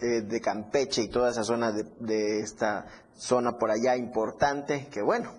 [0.00, 5.02] eh, de Campeche y toda esa zona de, de esta zona por allá importante, que
[5.02, 5.32] bueno,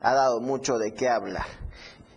[0.00, 1.46] ha dado mucho de qué hablar.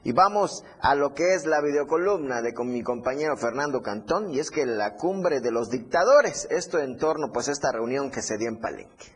[0.06, 4.39] Y vamos a lo que es la videocolumna de con mi compañero Fernando Cantón, y
[4.39, 8.22] es que la cumbre de los dictadores, esto en torno pues a esta reunión que
[8.22, 9.12] se dio en Palenque.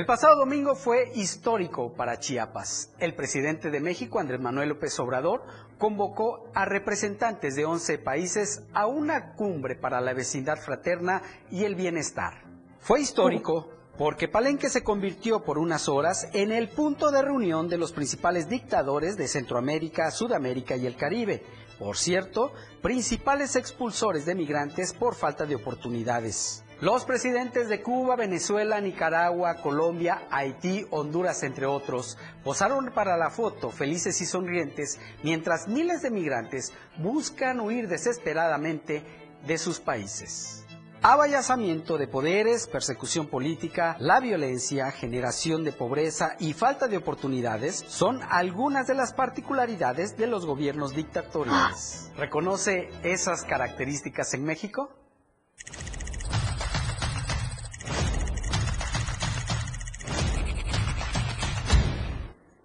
[0.00, 2.90] El pasado domingo fue histórico para Chiapas.
[3.00, 5.42] El presidente de México, Andrés Manuel López Obrador,
[5.76, 11.74] convocó a representantes de 11 países a una cumbre para la vecindad fraterna y el
[11.74, 12.44] bienestar.
[12.78, 17.76] Fue histórico porque Palenque se convirtió por unas horas en el punto de reunión de
[17.76, 21.42] los principales dictadores de Centroamérica, Sudamérica y el Caribe.
[21.78, 26.64] Por cierto, principales expulsores de migrantes por falta de oportunidades.
[26.80, 33.70] Los presidentes de Cuba, Venezuela, Nicaragua, Colombia, Haití, Honduras, entre otros, posaron para la foto
[33.70, 39.04] felices y sonrientes mientras miles de migrantes buscan huir desesperadamente
[39.46, 40.64] de sus países.
[41.02, 48.20] Abayazamiento de poderes, persecución política, la violencia, generación de pobreza y falta de oportunidades son
[48.30, 52.10] algunas de las particularidades de los gobiernos dictatoriales.
[52.16, 54.90] ¿Reconoce esas características en México?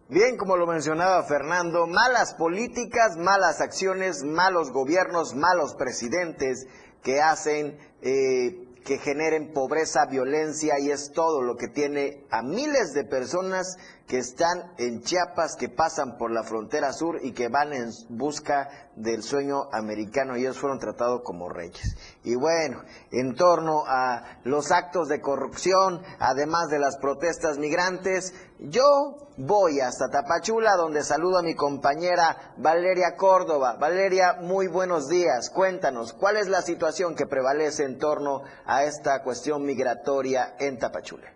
[0.07, 6.67] Bien, como lo mencionaba Fernando, malas políticas, malas acciones, malos gobiernos, malos presidentes
[7.01, 12.93] que hacen eh, que generen pobreza, violencia y es todo lo que tiene a miles
[12.93, 13.77] de personas
[14.07, 18.69] que están en Chiapas, que pasan por la frontera sur y que van en busca
[18.95, 21.97] del sueño americano y ellos fueron tratados como reyes.
[22.23, 29.17] Y bueno, en torno a los actos de corrupción, además de las protestas migrantes, yo
[29.37, 33.75] voy hasta Tapachula donde saludo a mi compañera Valeria Córdoba.
[33.79, 35.49] Valeria, muy buenos días.
[35.49, 41.34] Cuéntanos, ¿cuál es la situación que prevalece en torno a esta cuestión migratoria en Tapachula?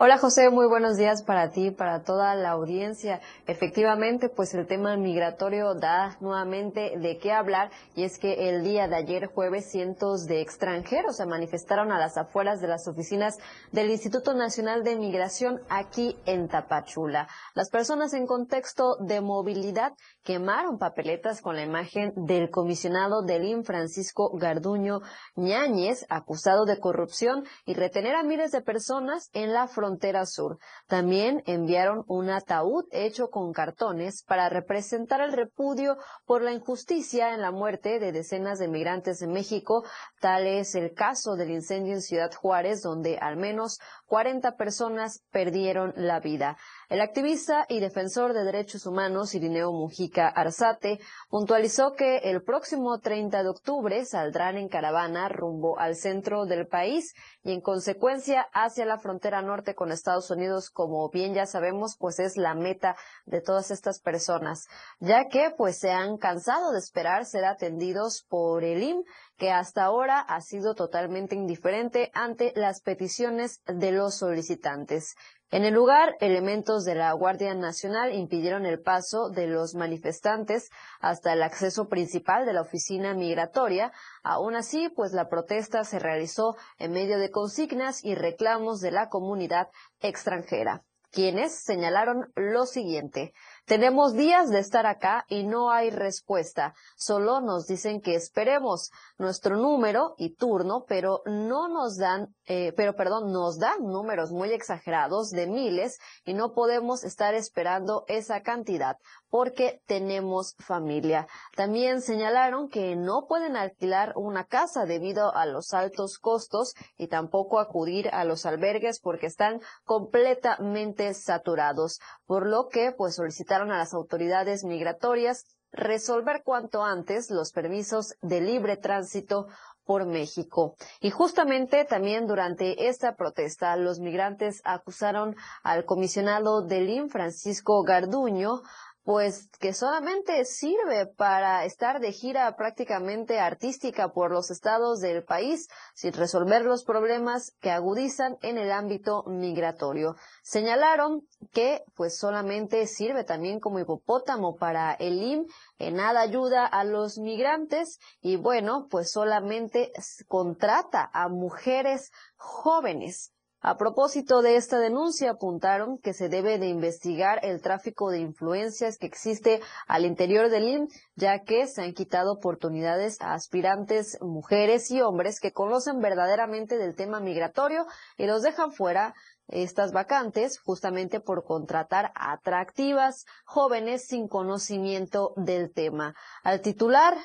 [0.00, 3.20] Hola José, muy buenos días para ti, para toda la audiencia.
[3.48, 8.86] Efectivamente, pues el tema migratorio da nuevamente de qué hablar y es que el día
[8.86, 13.38] de ayer jueves cientos de extranjeros se manifestaron a las afueras de las oficinas
[13.72, 17.26] del Instituto Nacional de Migración aquí en Tapachula.
[17.54, 23.64] Las personas en contexto de movilidad quemaron papeletas con la imagen del comisionado del IN
[23.64, 25.00] Francisco Garduño
[25.34, 29.87] Ñáñez, acusado de corrupción y retener a miles de personas en la frontera
[30.26, 30.58] sur.
[30.86, 37.40] También enviaron un ataúd hecho con cartones para representar el repudio por la injusticia en
[37.40, 39.84] la muerte de decenas de migrantes en México.
[40.20, 45.92] Tal es el caso del incendio en Ciudad Juárez, donde al menos 40 personas perdieron
[45.96, 46.56] la vida.
[46.88, 53.42] El activista y defensor de derechos humanos Irineo Mujica Arzate puntualizó que el próximo 30
[53.42, 57.12] de octubre saldrán en caravana rumbo al centro del país
[57.42, 62.18] y en consecuencia hacia la frontera norte con Estados Unidos, como bien ya sabemos, pues
[62.20, 64.66] es la meta de todas estas personas,
[64.98, 69.04] ya que pues se han cansado de esperar ser atendidos por el IM
[69.36, 75.14] que hasta ahora ha sido totalmente indiferente ante las peticiones de los solicitantes.
[75.50, 80.68] En el lugar, elementos de la Guardia Nacional impidieron el paso de los manifestantes
[81.00, 83.90] hasta el acceso principal de la oficina migratoria.
[84.22, 89.08] Aún así, pues la protesta se realizó en medio de consignas y reclamos de la
[89.08, 89.68] comunidad
[90.00, 93.32] extranjera, quienes señalaron lo siguiente.
[93.68, 96.74] Tenemos días de estar acá y no hay respuesta.
[96.96, 102.96] Solo nos dicen que esperemos nuestro número y turno, pero no nos dan, eh, pero
[102.96, 108.96] perdón, nos dan números muy exagerados de miles y no podemos estar esperando esa cantidad
[109.30, 111.26] porque tenemos familia.
[111.56, 117.60] También señalaron que no pueden alquilar una casa debido a los altos costos y tampoco
[117.60, 123.94] acudir a los albergues porque están completamente saturados, por lo que pues solicitaron a las
[123.94, 129.48] autoridades migratorias resolver cuanto antes los permisos de libre tránsito
[129.88, 130.76] por México.
[131.00, 138.60] Y justamente también durante esta protesta, los migrantes acusaron al comisionado del IN, Francisco Garduño,
[139.08, 145.66] pues que solamente sirve para estar de gira prácticamente artística por los estados del país
[145.94, 150.16] sin resolver los problemas que agudizan en el ámbito migratorio.
[150.42, 155.46] Señalaron que pues solamente sirve también como hipopótamo para el IM,
[155.78, 159.90] en nada ayuda a los migrantes y bueno, pues solamente
[160.26, 167.40] contrata a mujeres jóvenes a propósito de esta denuncia, apuntaron que se debe de investigar
[167.42, 172.32] el tráfico de influencias que existe al interior del IN, ya que se han quitado
[172.32, 177.86] oportunidades a aspirantes mujeres y hombres que conocen verdaderamente del tema migratorio
[178.16, 179.14] y los dejan fuera
[179.48, 186.14] estas vacantes justamente por contratar atractivas jóvenes sin conocimiento del tema.
[186.44, 187.16] Al titular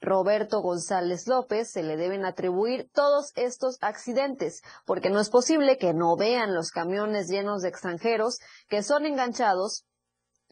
[0.00, 5.94] Roberto González López se le deben atribuir todos estos accidentes, porque no es posible que
[5.94, 8.38] no vean los camiones llenos de extranjeros
[8.68, 9.86] que son enganchados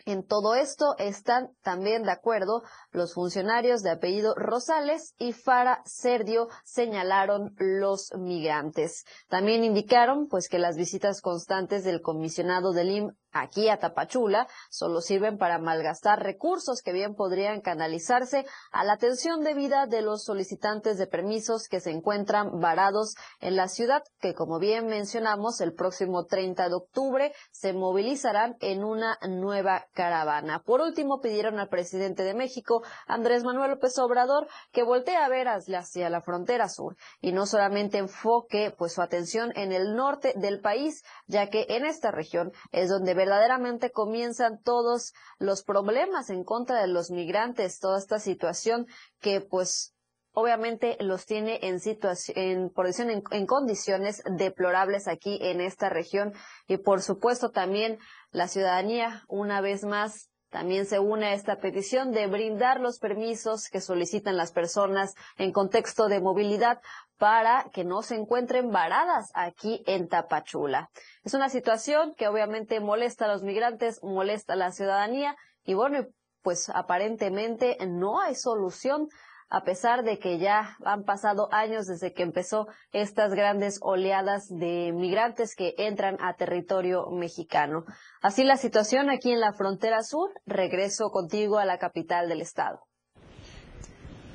[0.04, 6.48] en todo esto están también de acuerdo los funcionarios de apellido Rosales y Fara Serdio
[6.64, 9.04] señalaron los migrantes.
[9.28, 15.00] También indicaron pues que las visitas constantes del comisionado del IM aquí a Tapachula solo
[15.00, 20.98] sirven para malgastar recursos que bien podrían canalizarse a la atención debida de los solicitantes
[20.98, 26.24] de permisos que se encuentran varados en la ciudad, que como bien mencionamos, el próximo
[26.26, 30.62] 30 de octubre se movilizarán en una nueva caravana.
[30.64, 35.48] Por último, pidieron al presidente de México, Andrés Manuel López Obrador, que voltee a ver
[35.48, 40.60] hacia la frontera sur y no solamente enfoque pues su atención en el norte del
[40.60, 46.80] país, ya que en esta región es donde verdaderamente comienzan todos los problemas en contra
[46.80, 48.86] de los migrantes, toda esta situación
[49.20, 49.94] que pues
[50.32, 56.32] obviamente los tiene en situación, en, en, condiciones deplorables aquí en esta región.
[56.66, 57.98] Y por supuesto también
[58.32, 63.70] la ciudadanía una vez más también se une a esta petición de brindar los permisos
[63.70, 66.82] que solicitan las personas en contexto de movilidad
[67.16, 70.90] para que no se encuentren varadas aquí en Tapachula.
[71.24, 76.06] Es una situación que obviamente molesta a los migrantes, molesta a la ciudadanía y bueno,
[76.42, 79.08] pues aparentemente no hay solución
[79.52, 84.92] a pesar de que ya han pasado años desde que empezó estas grandes oleadas de
[84.94, 87.84] migrantes que entran a territorio mexicano.
[88.22, 90.30] Así la situación aquí en la frontera sur.
[90.46, 92.80] Regreso contigo a la capital del estado.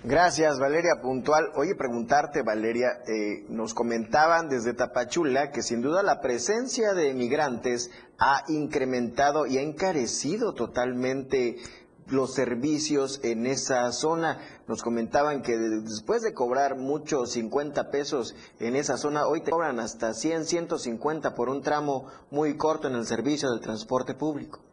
[0.03, 1.45] Gracias, Valeria Puntual.
[1.55, 7.89] Oye, preguntarte, Valeria, eh, nos comentaban desde Tapachula que sin duda la presencia de migrantes
[8.19, 11.55] ha incrementado y ha encarecido totalmente
[12.09, 14.39] los servicios en esa zona.
[14.67, 19.79] Nos comentaban que después de cobrar mucho 50 pesos en esa zona, hoy te cobran
[19.79, 24.66] hasta 100, 150 por un tramo muy corto en el servicio del transporte público.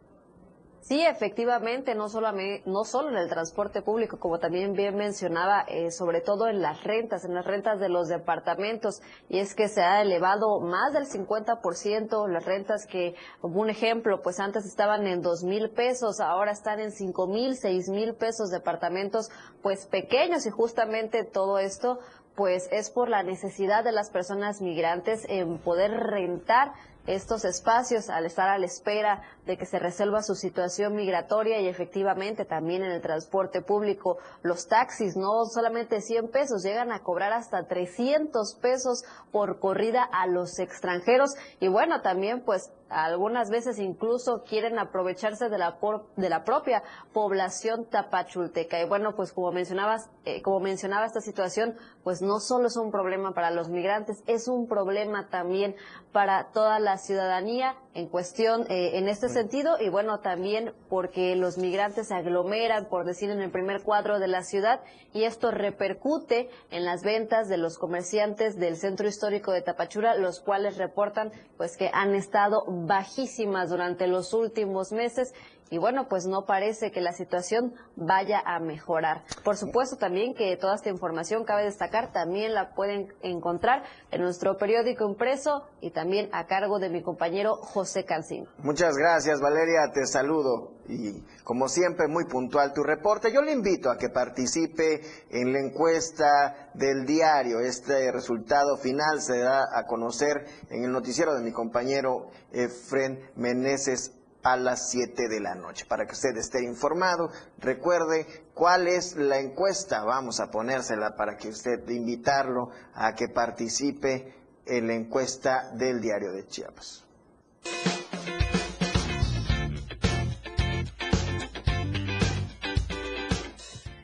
[0.87, 5.89] Sí, efectivamente, no, solamente, no solo en el transporte público, como también bien mencionaba, eh,
[5.89, 9.81] sobre todo en las rentas, en las rentas de los departamentos, y es que se
[9.81, 15.23] ha elevado más del 50% las rentas que, como un ejemplo, pues antes estaban en
[15.23, 19.31] dos mil pesos, ahora están en cinco mil, seis mil pesos departamentos,
[19.63, 21.97] pues pequeños, y justamente todo esto,
[22.35, 26.73] pues es por la necesidad de las personas migrantes en poder rentar
[27.07, 31.67] estos espacios al estar a la espera de que se resuelva su situación migratoria y
[31.67, 37.33] efectivamente también en el transporte público los taxis no solamente 100 pesos llegan a cobrar
[37.33, 41.35] hasta 300 pesos por corrida a los extranjeros.
[41.59, 45.77] Y bueno también pues algunas veces incluso quieren aprovecharse de la
[46.15, 46.83] de la propia
[47.13, 48.81] población tapachulteca.
[48.81, 52.91] Y bueno pues como mencionabas eh, como mencionaba esta situación pues no solo es un
[52.91, 55.75] problema para los migrantes es un problema también
[56.11, 59.77] para toda la ciudadanía en cuestión eh, en este sentido.
[59.79, 64.27] Y bueno también porque los migrantes se aglomeran por decir en el primer cuadro de
[64.27, 64.81] la ciudad
[65.13, 70.39] y esto repercute en las ventas de los comerciantes del centro histórico de Tapachula los
[70.39, 75.33] cuales reportan pues que han estado bajísimas durante los últimos meses
[75.69, 79.23] y bueno, pues no parece que la situación vaya a mejorar.
[79.43, 84.57] Por supuesto también que toda esta información, cabe destacar, también la pueden encontrar en nuestro
[84.57, 88.47] periódico impreso y también a cargo de mi compañero José Cancino.
[88.59, 90.71] Muchas gracias, Valeria, te saludo.
[90.87, 93.33] Y como siempre, muy puntual tu reporte.
[93.33, 95.01] Yo le invito a que participe
[95.31, 97.59] en la encuesta del diario.
[97.59, 104.11] Este resultado final se da a conocer en el noticiero de mi compañero Efren Meneses
[104.45, 105.85] a las 7 de la noche.
[105.87, 110.03] Para que usted esté informado, recuerde cuál es la encuesta.
[110.03, 114.35] Vamos a ponérsela para que usted invitarlo a que participe
[114.67, 117.03] en la encuesta del diario de Chiapas.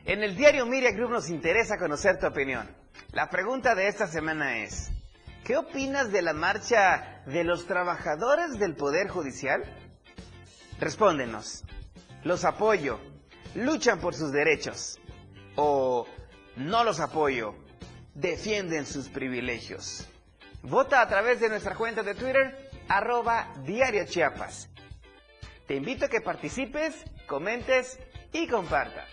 [0.05, 2.67] En el diario Miria Group nos interesa conocer tu opinión.
[3.11, 4.89] La pregunta de esta semana es,
[5.45, 9.80] ¿qué opinas de la marcha de los trabajadores del Poder Judicial?
[10.81, 11.63] Respóndenos.
[12.23, 12.99] Los apoyo.
[13.53, 14.99] Luchan por sus derechos.
[15.55, 16.07] O
[16.55, 17.53] no los apoyo.
[18.15, 20.07] Defienden sus privilegios.
[20.63, 24.69] Vota a través de nuestra cuenta de Twitter, arroba Diario Chiapas.
[25.67, 26.95] Te invito a que participes,
[27.27, 27.99] comentes
[28.33, 29.07] y compartas.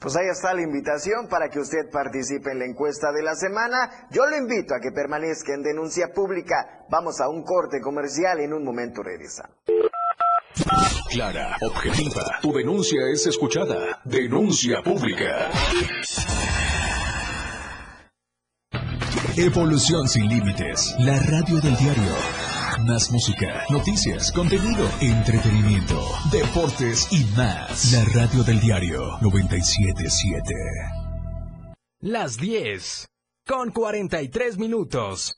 [0.00, 4.06] Pues ahí está la invitación para que usted participe en la encuesta de la semana.
[4.10, 6.86] Yo lo invito a que permanezca en denuncia pública.
[6.88, 9.48] Vamos a un corte comercial en un momento regresa.
[11.10, 12.38] Clara, objetiva.
[12.42, 14.00] Tu denuncia es escuchada.
[14.04, 15.50] Denuncia pública.
[19.36, 20.94] Evolución sin límites.
[20.98, 22.37] La radio del diario.
[22.86, 26.00] Más música, noticias, contenido, entretenimiento,
[26.30, 27.92] deportes y más.
[27.92, 30.54] La radio del diario 977.
[32.00, 33.08] Las 10
[33.46, 35.34] con 43 minutos.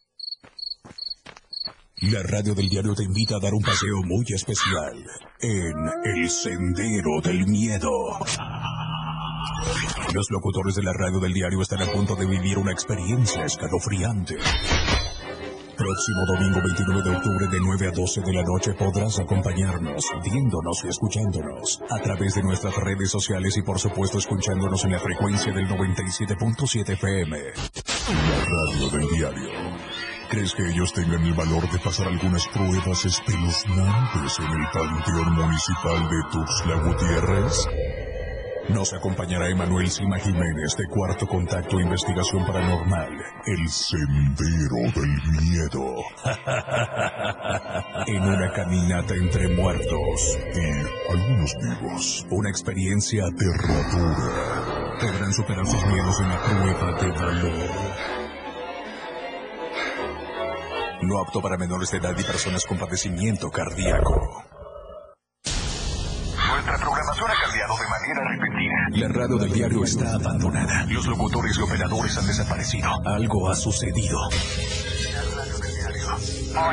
[2.02, 5.06] La radio del diario te invita a dar un paseo muy especial
[5.40, 5.74] en
[6.04, 7.90] El Sendero del Miedo.
[10.12, 14.36] Los locutores de la radio del diario están a punto de vivir una experiencia escalofriante.
[15.80, 20.84] Próximo domingo 29 de octubre de 9 a 12 de la noche podrás acompañarnos, viéndonos
[20.84, 25.50] y escuchándonos a través de nuestras redes sociales y por supuesto escuchándonos en la frecuencia
[25.54, 27.38] del 97.7 FM.
[28.12, 29.48] La radio del diario.
[30.28, 36.08] ¿Crees que ellos tengan el valor de pasar algunas pruebas espeluznantes en el Panteón Municipal
[36.10, 37.66] de Tuxtla Gutiérrez?
[38.72, 43.08] Nos acompañará Emanuel Sima Jiménez de Cuarto Contacto Investigación Paranormal,
[43.44, 45.96] El Sendero del Miedo.
[48.06, 52.26] en una caminata entre muertos y algunos vivos.
[52.30, 54.98] Una experiencia aterradora.
[55.00, 57.70] Deberán superar sus miedos en la prueba de valor.
[61.02, 64.49] No apto para menores de edad y personas con padecimiento cardíaco.
[69.00, 70.84] La radio del diario está abandonada.
[70.90, 72.90] Los locutores y operadores han desaparecido.
[73.06, 74.18] Algo ha sucedido.
[76.52, 76.70] La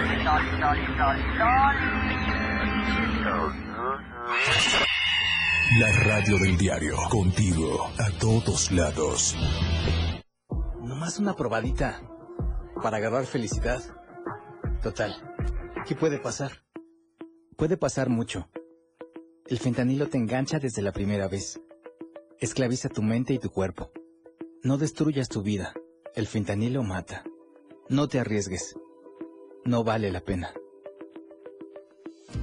[0.60, 1.38] radio del diario.
[5.80, 9.34] La radio del diario, contigo a todos lados.
[10.82, 12.02] Nomás una probadita
[12.84, 13.82] para agarrar felicidad.
[14.84, 15.16] Total,
[15.88, 16.52] ¿qué puede pasar?
[17.56, 18.50] Puede pasar mucho.
[19.46, 21.62] El fentanilo te engancha desde la primera vez.
[22.40, 23.92] Esclaviza tu mente y tu cuerpo.
[24.62, 25.74] No destruyas tu vida.
[26.16, 27.24] El fentanilo mata.
[27.90, 28.76] No te arriesgues.
[29.66, 30.54] No vale la pena.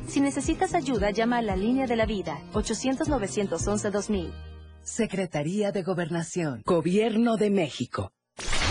[0.09, 4.33] Si necesitas ayuda, llama a la línea de la vida, 800-911-2000.
[4.83, 8.13] Secretaría de Gobernación, Gobierno de México.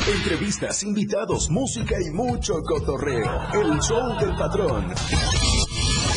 [0.05, 3.31] Entrevistas, invitados, música y mucho cotorreo.
[3.53, 4.93] El show del patrón.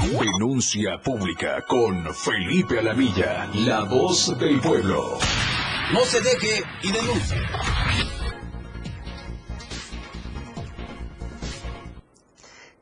[0.00, 5.18] Denuncia pública con Felipe Alamilla, la voz del pueblo.
[5.92, 7.42] No se deje y denuncie.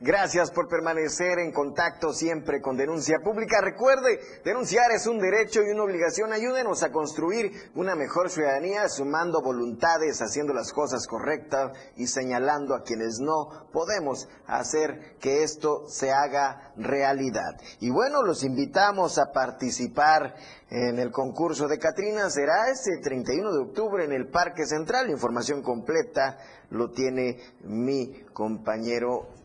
[0.04, 3.60] Gracias por permanecer en contacto siempre con Denuncia Pública.
[3.60, 6.32] Recuerde, denunciar es un derecho y una obligación.
[6.32, 12.82] Ayúdenos a construir una mejor ciudadanía sumando voluntades, haciendo las cosas correctas y señalando a
[12.82, 17.60] quienes no podemos hacer que esto se haga realidad.
[17.78, 20.34] Y bueno, los invitamos a participar
[20.68, 22.28] en el concurso de Catrina.
[22.28, 25.10] Será este 31 de octubre en el Parque Central.
[25.10, 26.38] Información completa
[26.70, 29.41] lo tiene mi compañero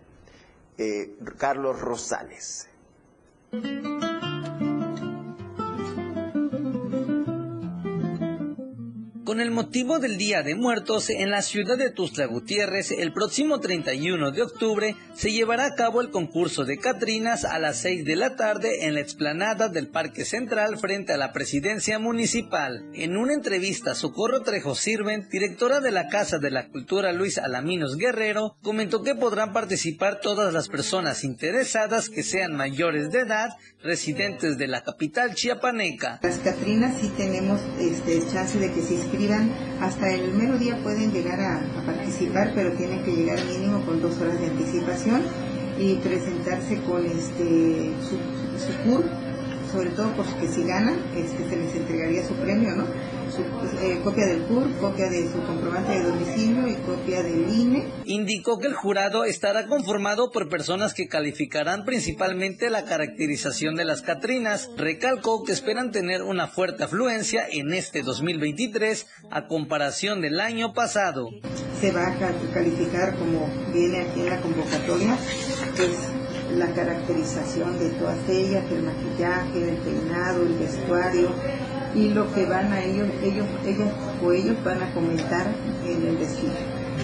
[0.78, 2.70] eh, Carlos Rosales.
[9.28, 13.60] Con el motivo del Día de Muertos, en la ciudad de Tuxtla Gutiérrez, el próximo
[13.60, 18.16] 31 de octubre se llevará a cabo el concurso de Catrinas a las 6 de
[18.16, 22.86] la tarde en la explanada del Parque Central frente a la presidencia municipal.
[22.94, 27.98] En una entrevista, Socorro Trejo Sirven, directora de la Casa de la Cultura Luis Alaminos
[27.98, 33.50] Guerrero, comentó que podrán participar todas las personas interesadas que sean mayores de edad,
[33.84, 36.22] residentes de la capital chiapaneca.
[36.24, 38.96] Las Catrinas sí tenemos este, chance de que se
[39.82, 44.20] hasta el mero día pueden llegar a, participar, pero tienen que llegar mínimo con dos
[44.20, 45.22] horas de anticipación
[45.80, 48.18] y presentarse con este su,
[48.60, 48.74] su
[49.72, 52.86] sobre todo porque si ganan, este, se les entregaría su premio, ¿no?
[53.38, 57.86] Su, eh, copia del CUR, copia de su comprobante de domicilio y copia del INE.
[58.06, 64.02] Indicó que el jurado estará conformado por personas que calificarán principalmente la caracterización de las
[64.02, 64.72] Catrinas.
[64.76, 71.30] Recalcó que esperan tener una fuerte afluencia en este 2023 a comparación del año pasado.
[71.80, 72.16] Se va a
[72.52, 75.16] calificar como viene aquí en la convocatoria,
[75.76, 75.92] pues
[76.56, 81.30] la caracterización de todas ellas, el maquillaje, el peinado, el vestuario
[81.98, 83.92] y lo que van a ellos, ellos, ellas
[84.24, 85.48] o ellos van a comentar
[85.84, 86.54] en el desfile.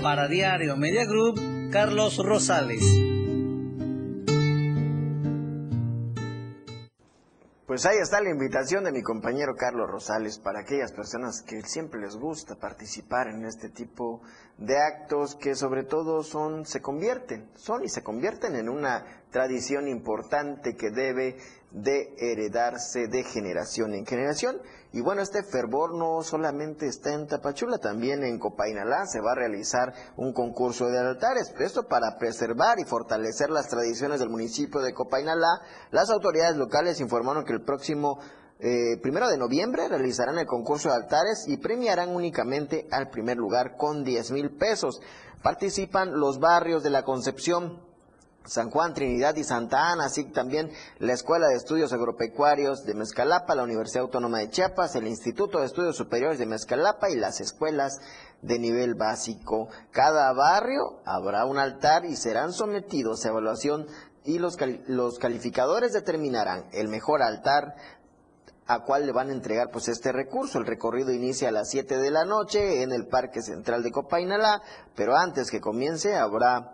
[0.04, 2.84] Para Diario Media Group, Carlos Rosales.
[7.66, 12.00] Pues ahí está la invitación de mi compañero Carlos Rosales para aquellas personas que siempre
[12.00, 14.22] les gusta participar en este tipo
[14.60, 19.88] de actos que sobre todo son, se convierten, son y se convierten en una tradición
[19.88, 21.38] importante que debe
[21.72, 24.62] de heredarse de generación en generación.
[24.94, 29.36] Y bueno, este fervor no solamente está en Tapachula, también en Copainalá se va a
[29.36, 31.52] realizar un concurso de altares.
[31.60, 35.62] Esto para preservar y fortalecer las tradiciones del municipio de Copainalá.
[35.90, 38.20] Las autoridades locales informaron que el próximo
[38.60, 43.76] eh, primero de noviembre realizarán el concurso de altares y premiarán únicamente al primer lugar
[43.76, 45.02] con 10 mil pesos.
[45.42, 47.82] Participan los barrios de la Concepción,
[48.46, 50.70] San Juan, Trinidad y Santa Ana, así también
[51.00, 55.66] la Escuela de Estudios Agropecuarios de Mezcalapa, la Universidad Autónoma de Chiapas, el Instituto de
[55.66, 58.00] Estudios Superiores de Mezcalapa y las escuelas
[58.42, 59.70] de nivel básico.
[59.92, 63.88] Cada barrio habrá un altar y serán sometidos a evaluación
[64.26, 67.76] y los, los calificadores determinarán el mejor altar
[68.68, 70.60] a cuál le van a entregar pues este recurso.
[70.60, 74.62] El recorrido inicia a las 7 de la noche en el Parque Central de Copainalá,
[74.96, 76.73] pero antes que comience habrá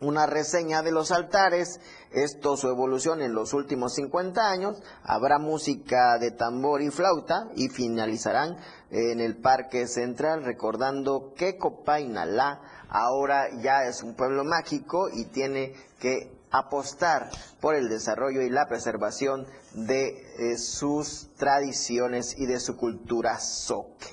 [0.00, 1.80] una reseña de los altares,
[2.10, 7.68] esto su evolución en los últimos 50 años, habrá música de tambor y flauta y
[7.68, 8.56] finalizarán
[8.90, 15.74] en el Parque Central recordando que Copainalá ahora ya es un pueblo mágico y tiene
[16.00, 17.28] que apostar
[17.60, 24.06] por el desarrollo y la preservación de eh, sus tradiciones y de su cultura soque.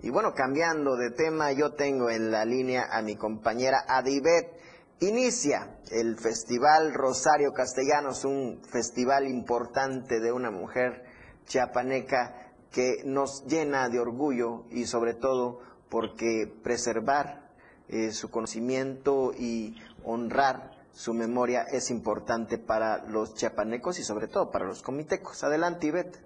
[0.00, 4.57] Y bueno, cambiando de tema, yo tengo en la línea a mi compañera Adibet.
[5.00, 11.04] Inicia el Festival Rosario Castellanos, un festival importante de una mujer
[11.44, 12.34] chiapaneca
[12.72, 17.48] que nos llena de orgullo y sobre todo porque preservar
[17.88, 24.50] eh, su conocimiento y honrar su memoria es importante para los chiapanecos y sobre todo
[24.50, 25.44] para los comitecos.
[25.44, 26.18] Adelante, Ivette.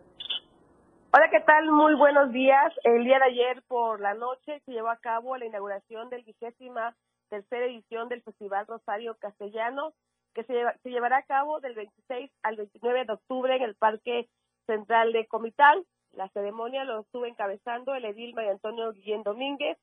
[1.13, 1.71] Hola, ¿qué tal?
[1.71, 2.73] Muy buenos días.
[2.85, 6.97] El día de ayer por la noche se llevó a cabo la inauguración del vigésima
[7.33, 9.95] tercera edición del Festival Rosario Castellano,
[10.35, 10.53] que se,
[10.83, 14.29] se llevará a cabo del 26 al 29 de octubre en el Parque
[14.67, 15.83] Central de Comitán.
[16.13, 19.79] La ceremonia lo estuvo encabezando el edil María Antonio Guillén Domínguez,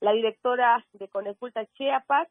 [0.00, 2.26] la directora de Coneculta Chiapas,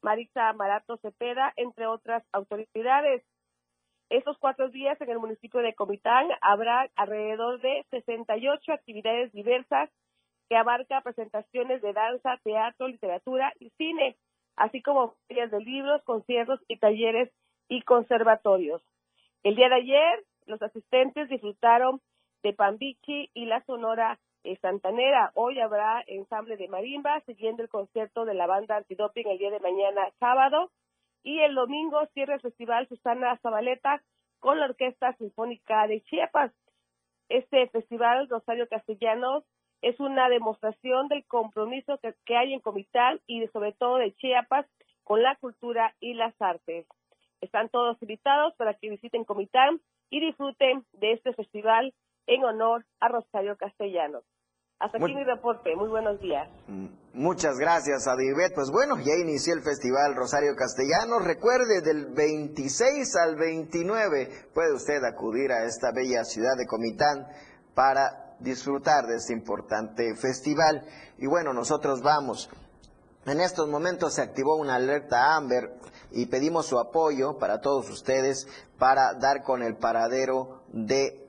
[0.00, 3.22] Marisa Marato Cepeda, entre otras autoridades.
[4.08, 9.90] Estos cuatro días en el municipio de Comitán habrá alrededor de 68 actividades diversas
[10.48, 14.16] que abarca presentaciones de danza, teatro, literatura y cine,
[14.56, 17.30] así como ferias de libros, conciertos y talleres
[17.68, 18.82] y conservatorios.
[19.42, 22.00] El día de ayer, los asistentes disfrutaron
[22.42, 25.32] de Pambichi y la Sonora eh, Santanera.
[25.34, 29.60] Hoy habrá ensamble de marimba, siguiendo el concierto de la banda Antidoping el día de
[29.60, 30.70] mañana sábado.
[31.22, 34.02] Y el domingo cierra el festival Susana Zabaleta
[34.40, 36.52] con la Orquesta Sinfónica de Chiapas.
[37.30, 39.44] Este festival Rosario Castellanos
[39.84, 44.64] es una demostración del compromiso que, que hay en Comitán y sobre todo de Chiapas
[45.02, 46.86] con la cultura y las artes.
[47.42, 51.92] Están todos invitados para que visiten Comitán y disfruten de este festival
[52.26, 54.24] en honor a Rosario Castellanos.
[54.78, 55.76] Hasta aquí mi reporte.
[55.76, 56.48] Muy buenos días.
[56.66, 58.54] Mm, muchas gracias, Adibet.
[58.54, 61.26] Pues bueno, ya inició el Festival Rosario Castellanos.
[61.26, 67.28] Recuerde, del 26 al 29 puede usted acudir a esta bella ciudad de Comitán
[67.74, 70.86] para disfrutar de este importante festival.
[71.18, 72.48] Y bueno, nosotros vamos.
[73.26, 75.78] En estos momentos se activó una alerta Amber
[76.10, 78.46] y pedimos su apoyo para todos ustedes
[78.78, 81.26] para dar con el paradero de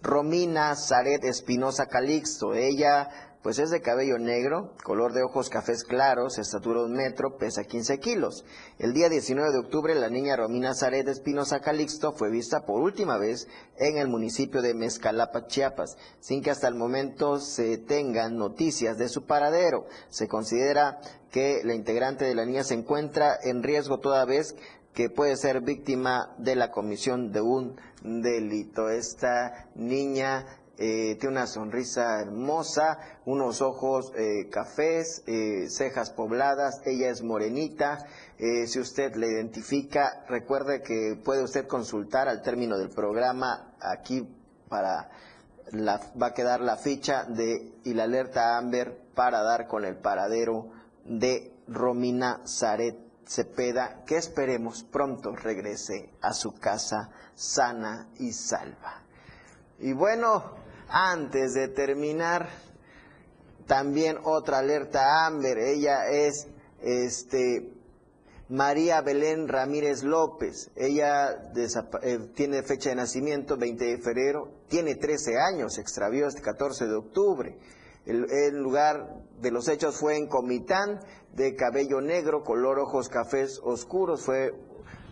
[0.00, 2.54] Romina Zaret Espinosa Calixto.
[2.54, 7.64] Ella pues es de cabello negro, color de ojos cafés claros, estatura un metro, pesa
[7.64, 8.44] 15 kilos.
[8.78, 13.16] El día 19 de octubre la niña Romina Zaret Espinosa Calixto fue vista por última
[13.16, 18.98] vez en el municipio de Mezcalapa, Chiapas, sin que hasta el momento se tengan noticias
[18.98, 19.86] de su paradero.
[20.08, 24.56] Se considera que la integrante de la niña se encuentra en riesgo toda vez
[24.94, 28.88] que puede ser víctima de la comisión de un delito.
[28.88, 30.44] Esta niña
[30.80, 38.06] eh, tiene una sonrisa hermosa, unos ojos eh, cafés, eh, cejas pobladas, ella es morenita.
[38.38, 44.24] si usted la identifica, recuerde que puede usted consultar al término del programa aquí
[44.68, 45.10] para
[45.74, 50.70] va a quedar la ficha de y la alerta Amber para dar con el paradero
[51.04, 59.02] de Romina Zaret Cepeda, que esperemos pronto regrese a su casa sana y salva.
[59.80, 62.48] Y bueno, antes de terminar,
[63.66, 66.48] también otra alerta Amber, ella es
[66.80, 67.72] este
[68.48, 75.38] María Belén Ramírez López, ella eh, tiene fecha de nacimiento 20 de febrero, tiene 13
[75.38, 77.58] años, se extravió este 14 de octubre.
[78.06, 80.98] El, lugar de los hechos fue en Comitán,
[81.34, 84.24] de cabello negro, color ojos cafés oscuros.
[84.24, 84.54] Fue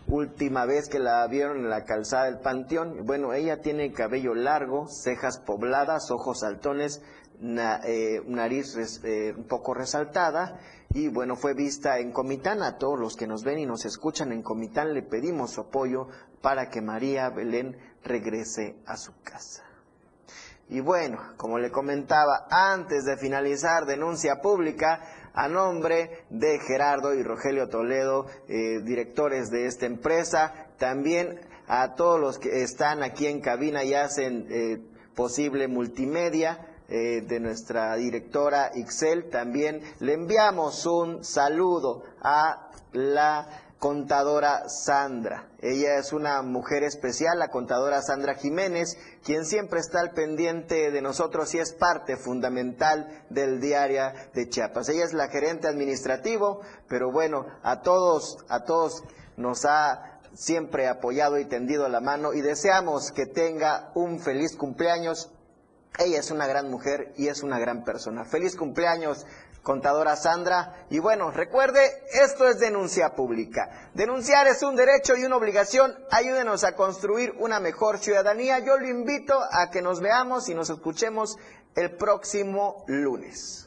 [0.07, 3.05] última vez que la vieron en la calzada del Panteón.
[3.05, 7.01] Bueno, ella tiene cabello largo, cejas pobladas, ojos saltones,
[7.41, 10.59] eh, nariz eh, un poco resaltada.
[10.93, 12.63] Y bueno, fue vista en Comitán.
[12.63, 16.07] A todos los que nos ven y nos escuchan en Comitán le pedimos su apoyo
[16.41, 19.63] para que María Belén regrese a su casa.
[20.69, 25.01] Y bueno, como le comentaba, antes de finalizar denuncia pública,
[25.37, 32.19] a nombre de Gerardo y Rogelio Toledo, eh, directores de esta empresa, también a todos
[32.19, 34.81] los que están aquí en cabina y hacen eh,
[35.15, 43.47] posible multimedia, eh, de nuestra directora Ixel, también le enviamos un saludo a la
[43.79, 45.49] contadora Sandra.
[45.59, 51.01] Ella es una mujer especial, la contadora Sandra Jiménez, quien siempre está al pendiente de
[51.01, 54.89] nosotros y es parte fundamental del diario de Chiapas.
[54.89, 59.03] Ella es la gerente administrativo, pero bueno, a todos, a todos
[59.35, 65.31] nos ha siempre apoyado y tendido la mano y deseamos que tenga un feliz cumpleaños.
[65.99, 68.23] Ella es una gran mujer y es una gran persona.
[68.23, 69.25] Feliz cumpleaños,
[69.67, 70.85] contadora Sandra.
[70.89, 71.81] Y bueno, recuerde,
[72.13, 73.89] esto es denuncia pública.
[73.93, 75.93] Denunciar es un derecho y una obligación.
[76.09, 78.59] Ayúdenos a construir una mejor ciudadanía.
[78.59, 81.37] Yo lo invito a que nos veamos y nos escuchemos
[81.75, 83.66] el próximo lunes.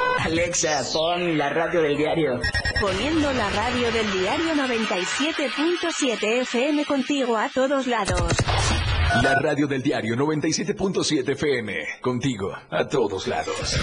[0.23, 2.39] Alexa, pon la radio del diario.
[2.79, 8.31] Poniendo la radio del diario 97.7 FM contigo a todos lados.
[9.23, 11.73] La radio del diario 97.7 FM.
[12.01, 13.75] Contigo, a todos lados.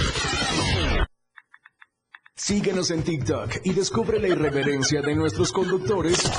[2.37, 6.31] Síguenos en TikTok y descubre la irreverencia de nuestros conductores.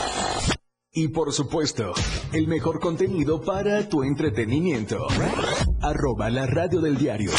[0.94, 1.94] Y por supuesto,
[2.32, 5.08] el mejor contenido para tu entretenimiento.
[5.82, 7.32] Arroba la radio del diario.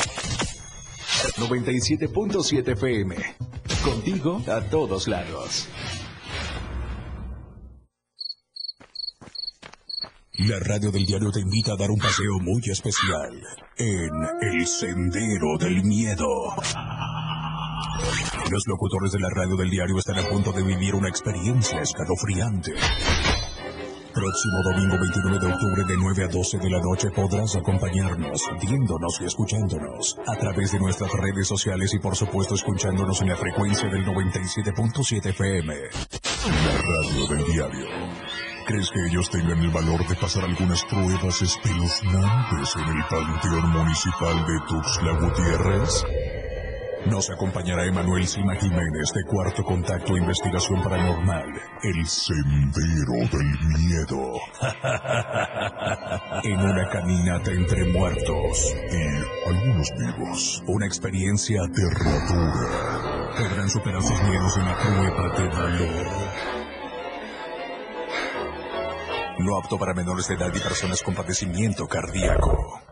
[1.36, 3.16] 97.7 FM.
[3.84, 5.68] Contigo a todos lados.
[10.38, 13.42] La radio del diario te invita a dar un paseo muy especial
[13.76, 14.10] en
[14.40, 16.26] El Sendero del Miedo.
[18.50, 22.72] Los locutores de la radio del diario están a punto de vivir una experiencia escalofriante.
[24.20, 29.18] Próximo domingo 29 de octubre de 9 a 12 de la noche podrás acompañarnos, viéndonos
[29.18, 33.88] y escuchándonos a través de nuestras redes sociales y por supuesto escuchándonos en la frecuencia
[33.88, 35.74] del 97.7 FM.
[35.74, 37.86] La radio del diario.
[38.66, 44.36] ¿Crees que ellos tengan el valor de pasar algunas pruebas espeluznantes en el Panteón Municipal
[44.46, 46.04] de Tuxtla Gutiérrez?
[47.06, 51.46] Nos acompañará Emanuel Sima Jiménez de Cuarto Contacto Investigación Paranormal,
[51.82, 54.38] El Sendero del Miedo.
[56.44, 60.62] en una caminata entre muertos y algunos vivos.
[60.66, 63.30] Una experiencia aterradora.
[63.36, 66.06] Podrán superar sus miedos en una prueba de valor.
[69.38, 72.89] No apto para menores de edad y personas con padecimiento cardíaco.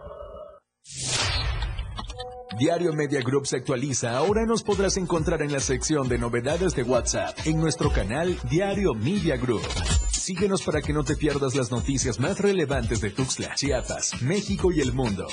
[2.57, 4.17] Diario Media Group se actualiza.
[4.17, 8.95] Ahora nos podrás encontrar en la sección de novedades de WhatsApp en nuestro canal Diario
[8.95, 9.63] Media Group.
[10.11, 14.81] Síguenos para que no te pierdas las noticias más relevantes de Tuxtla, Chiapas, México y
[14.81, 15.27] el mundo.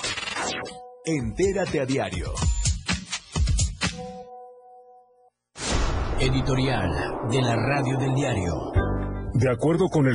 [1.05, 2.34] Entérate a diario.
[6.20, 6.89] Editorial
[7.30, 8.53] de la radio del diario.
[9.34, 10.13] De acuerdo con el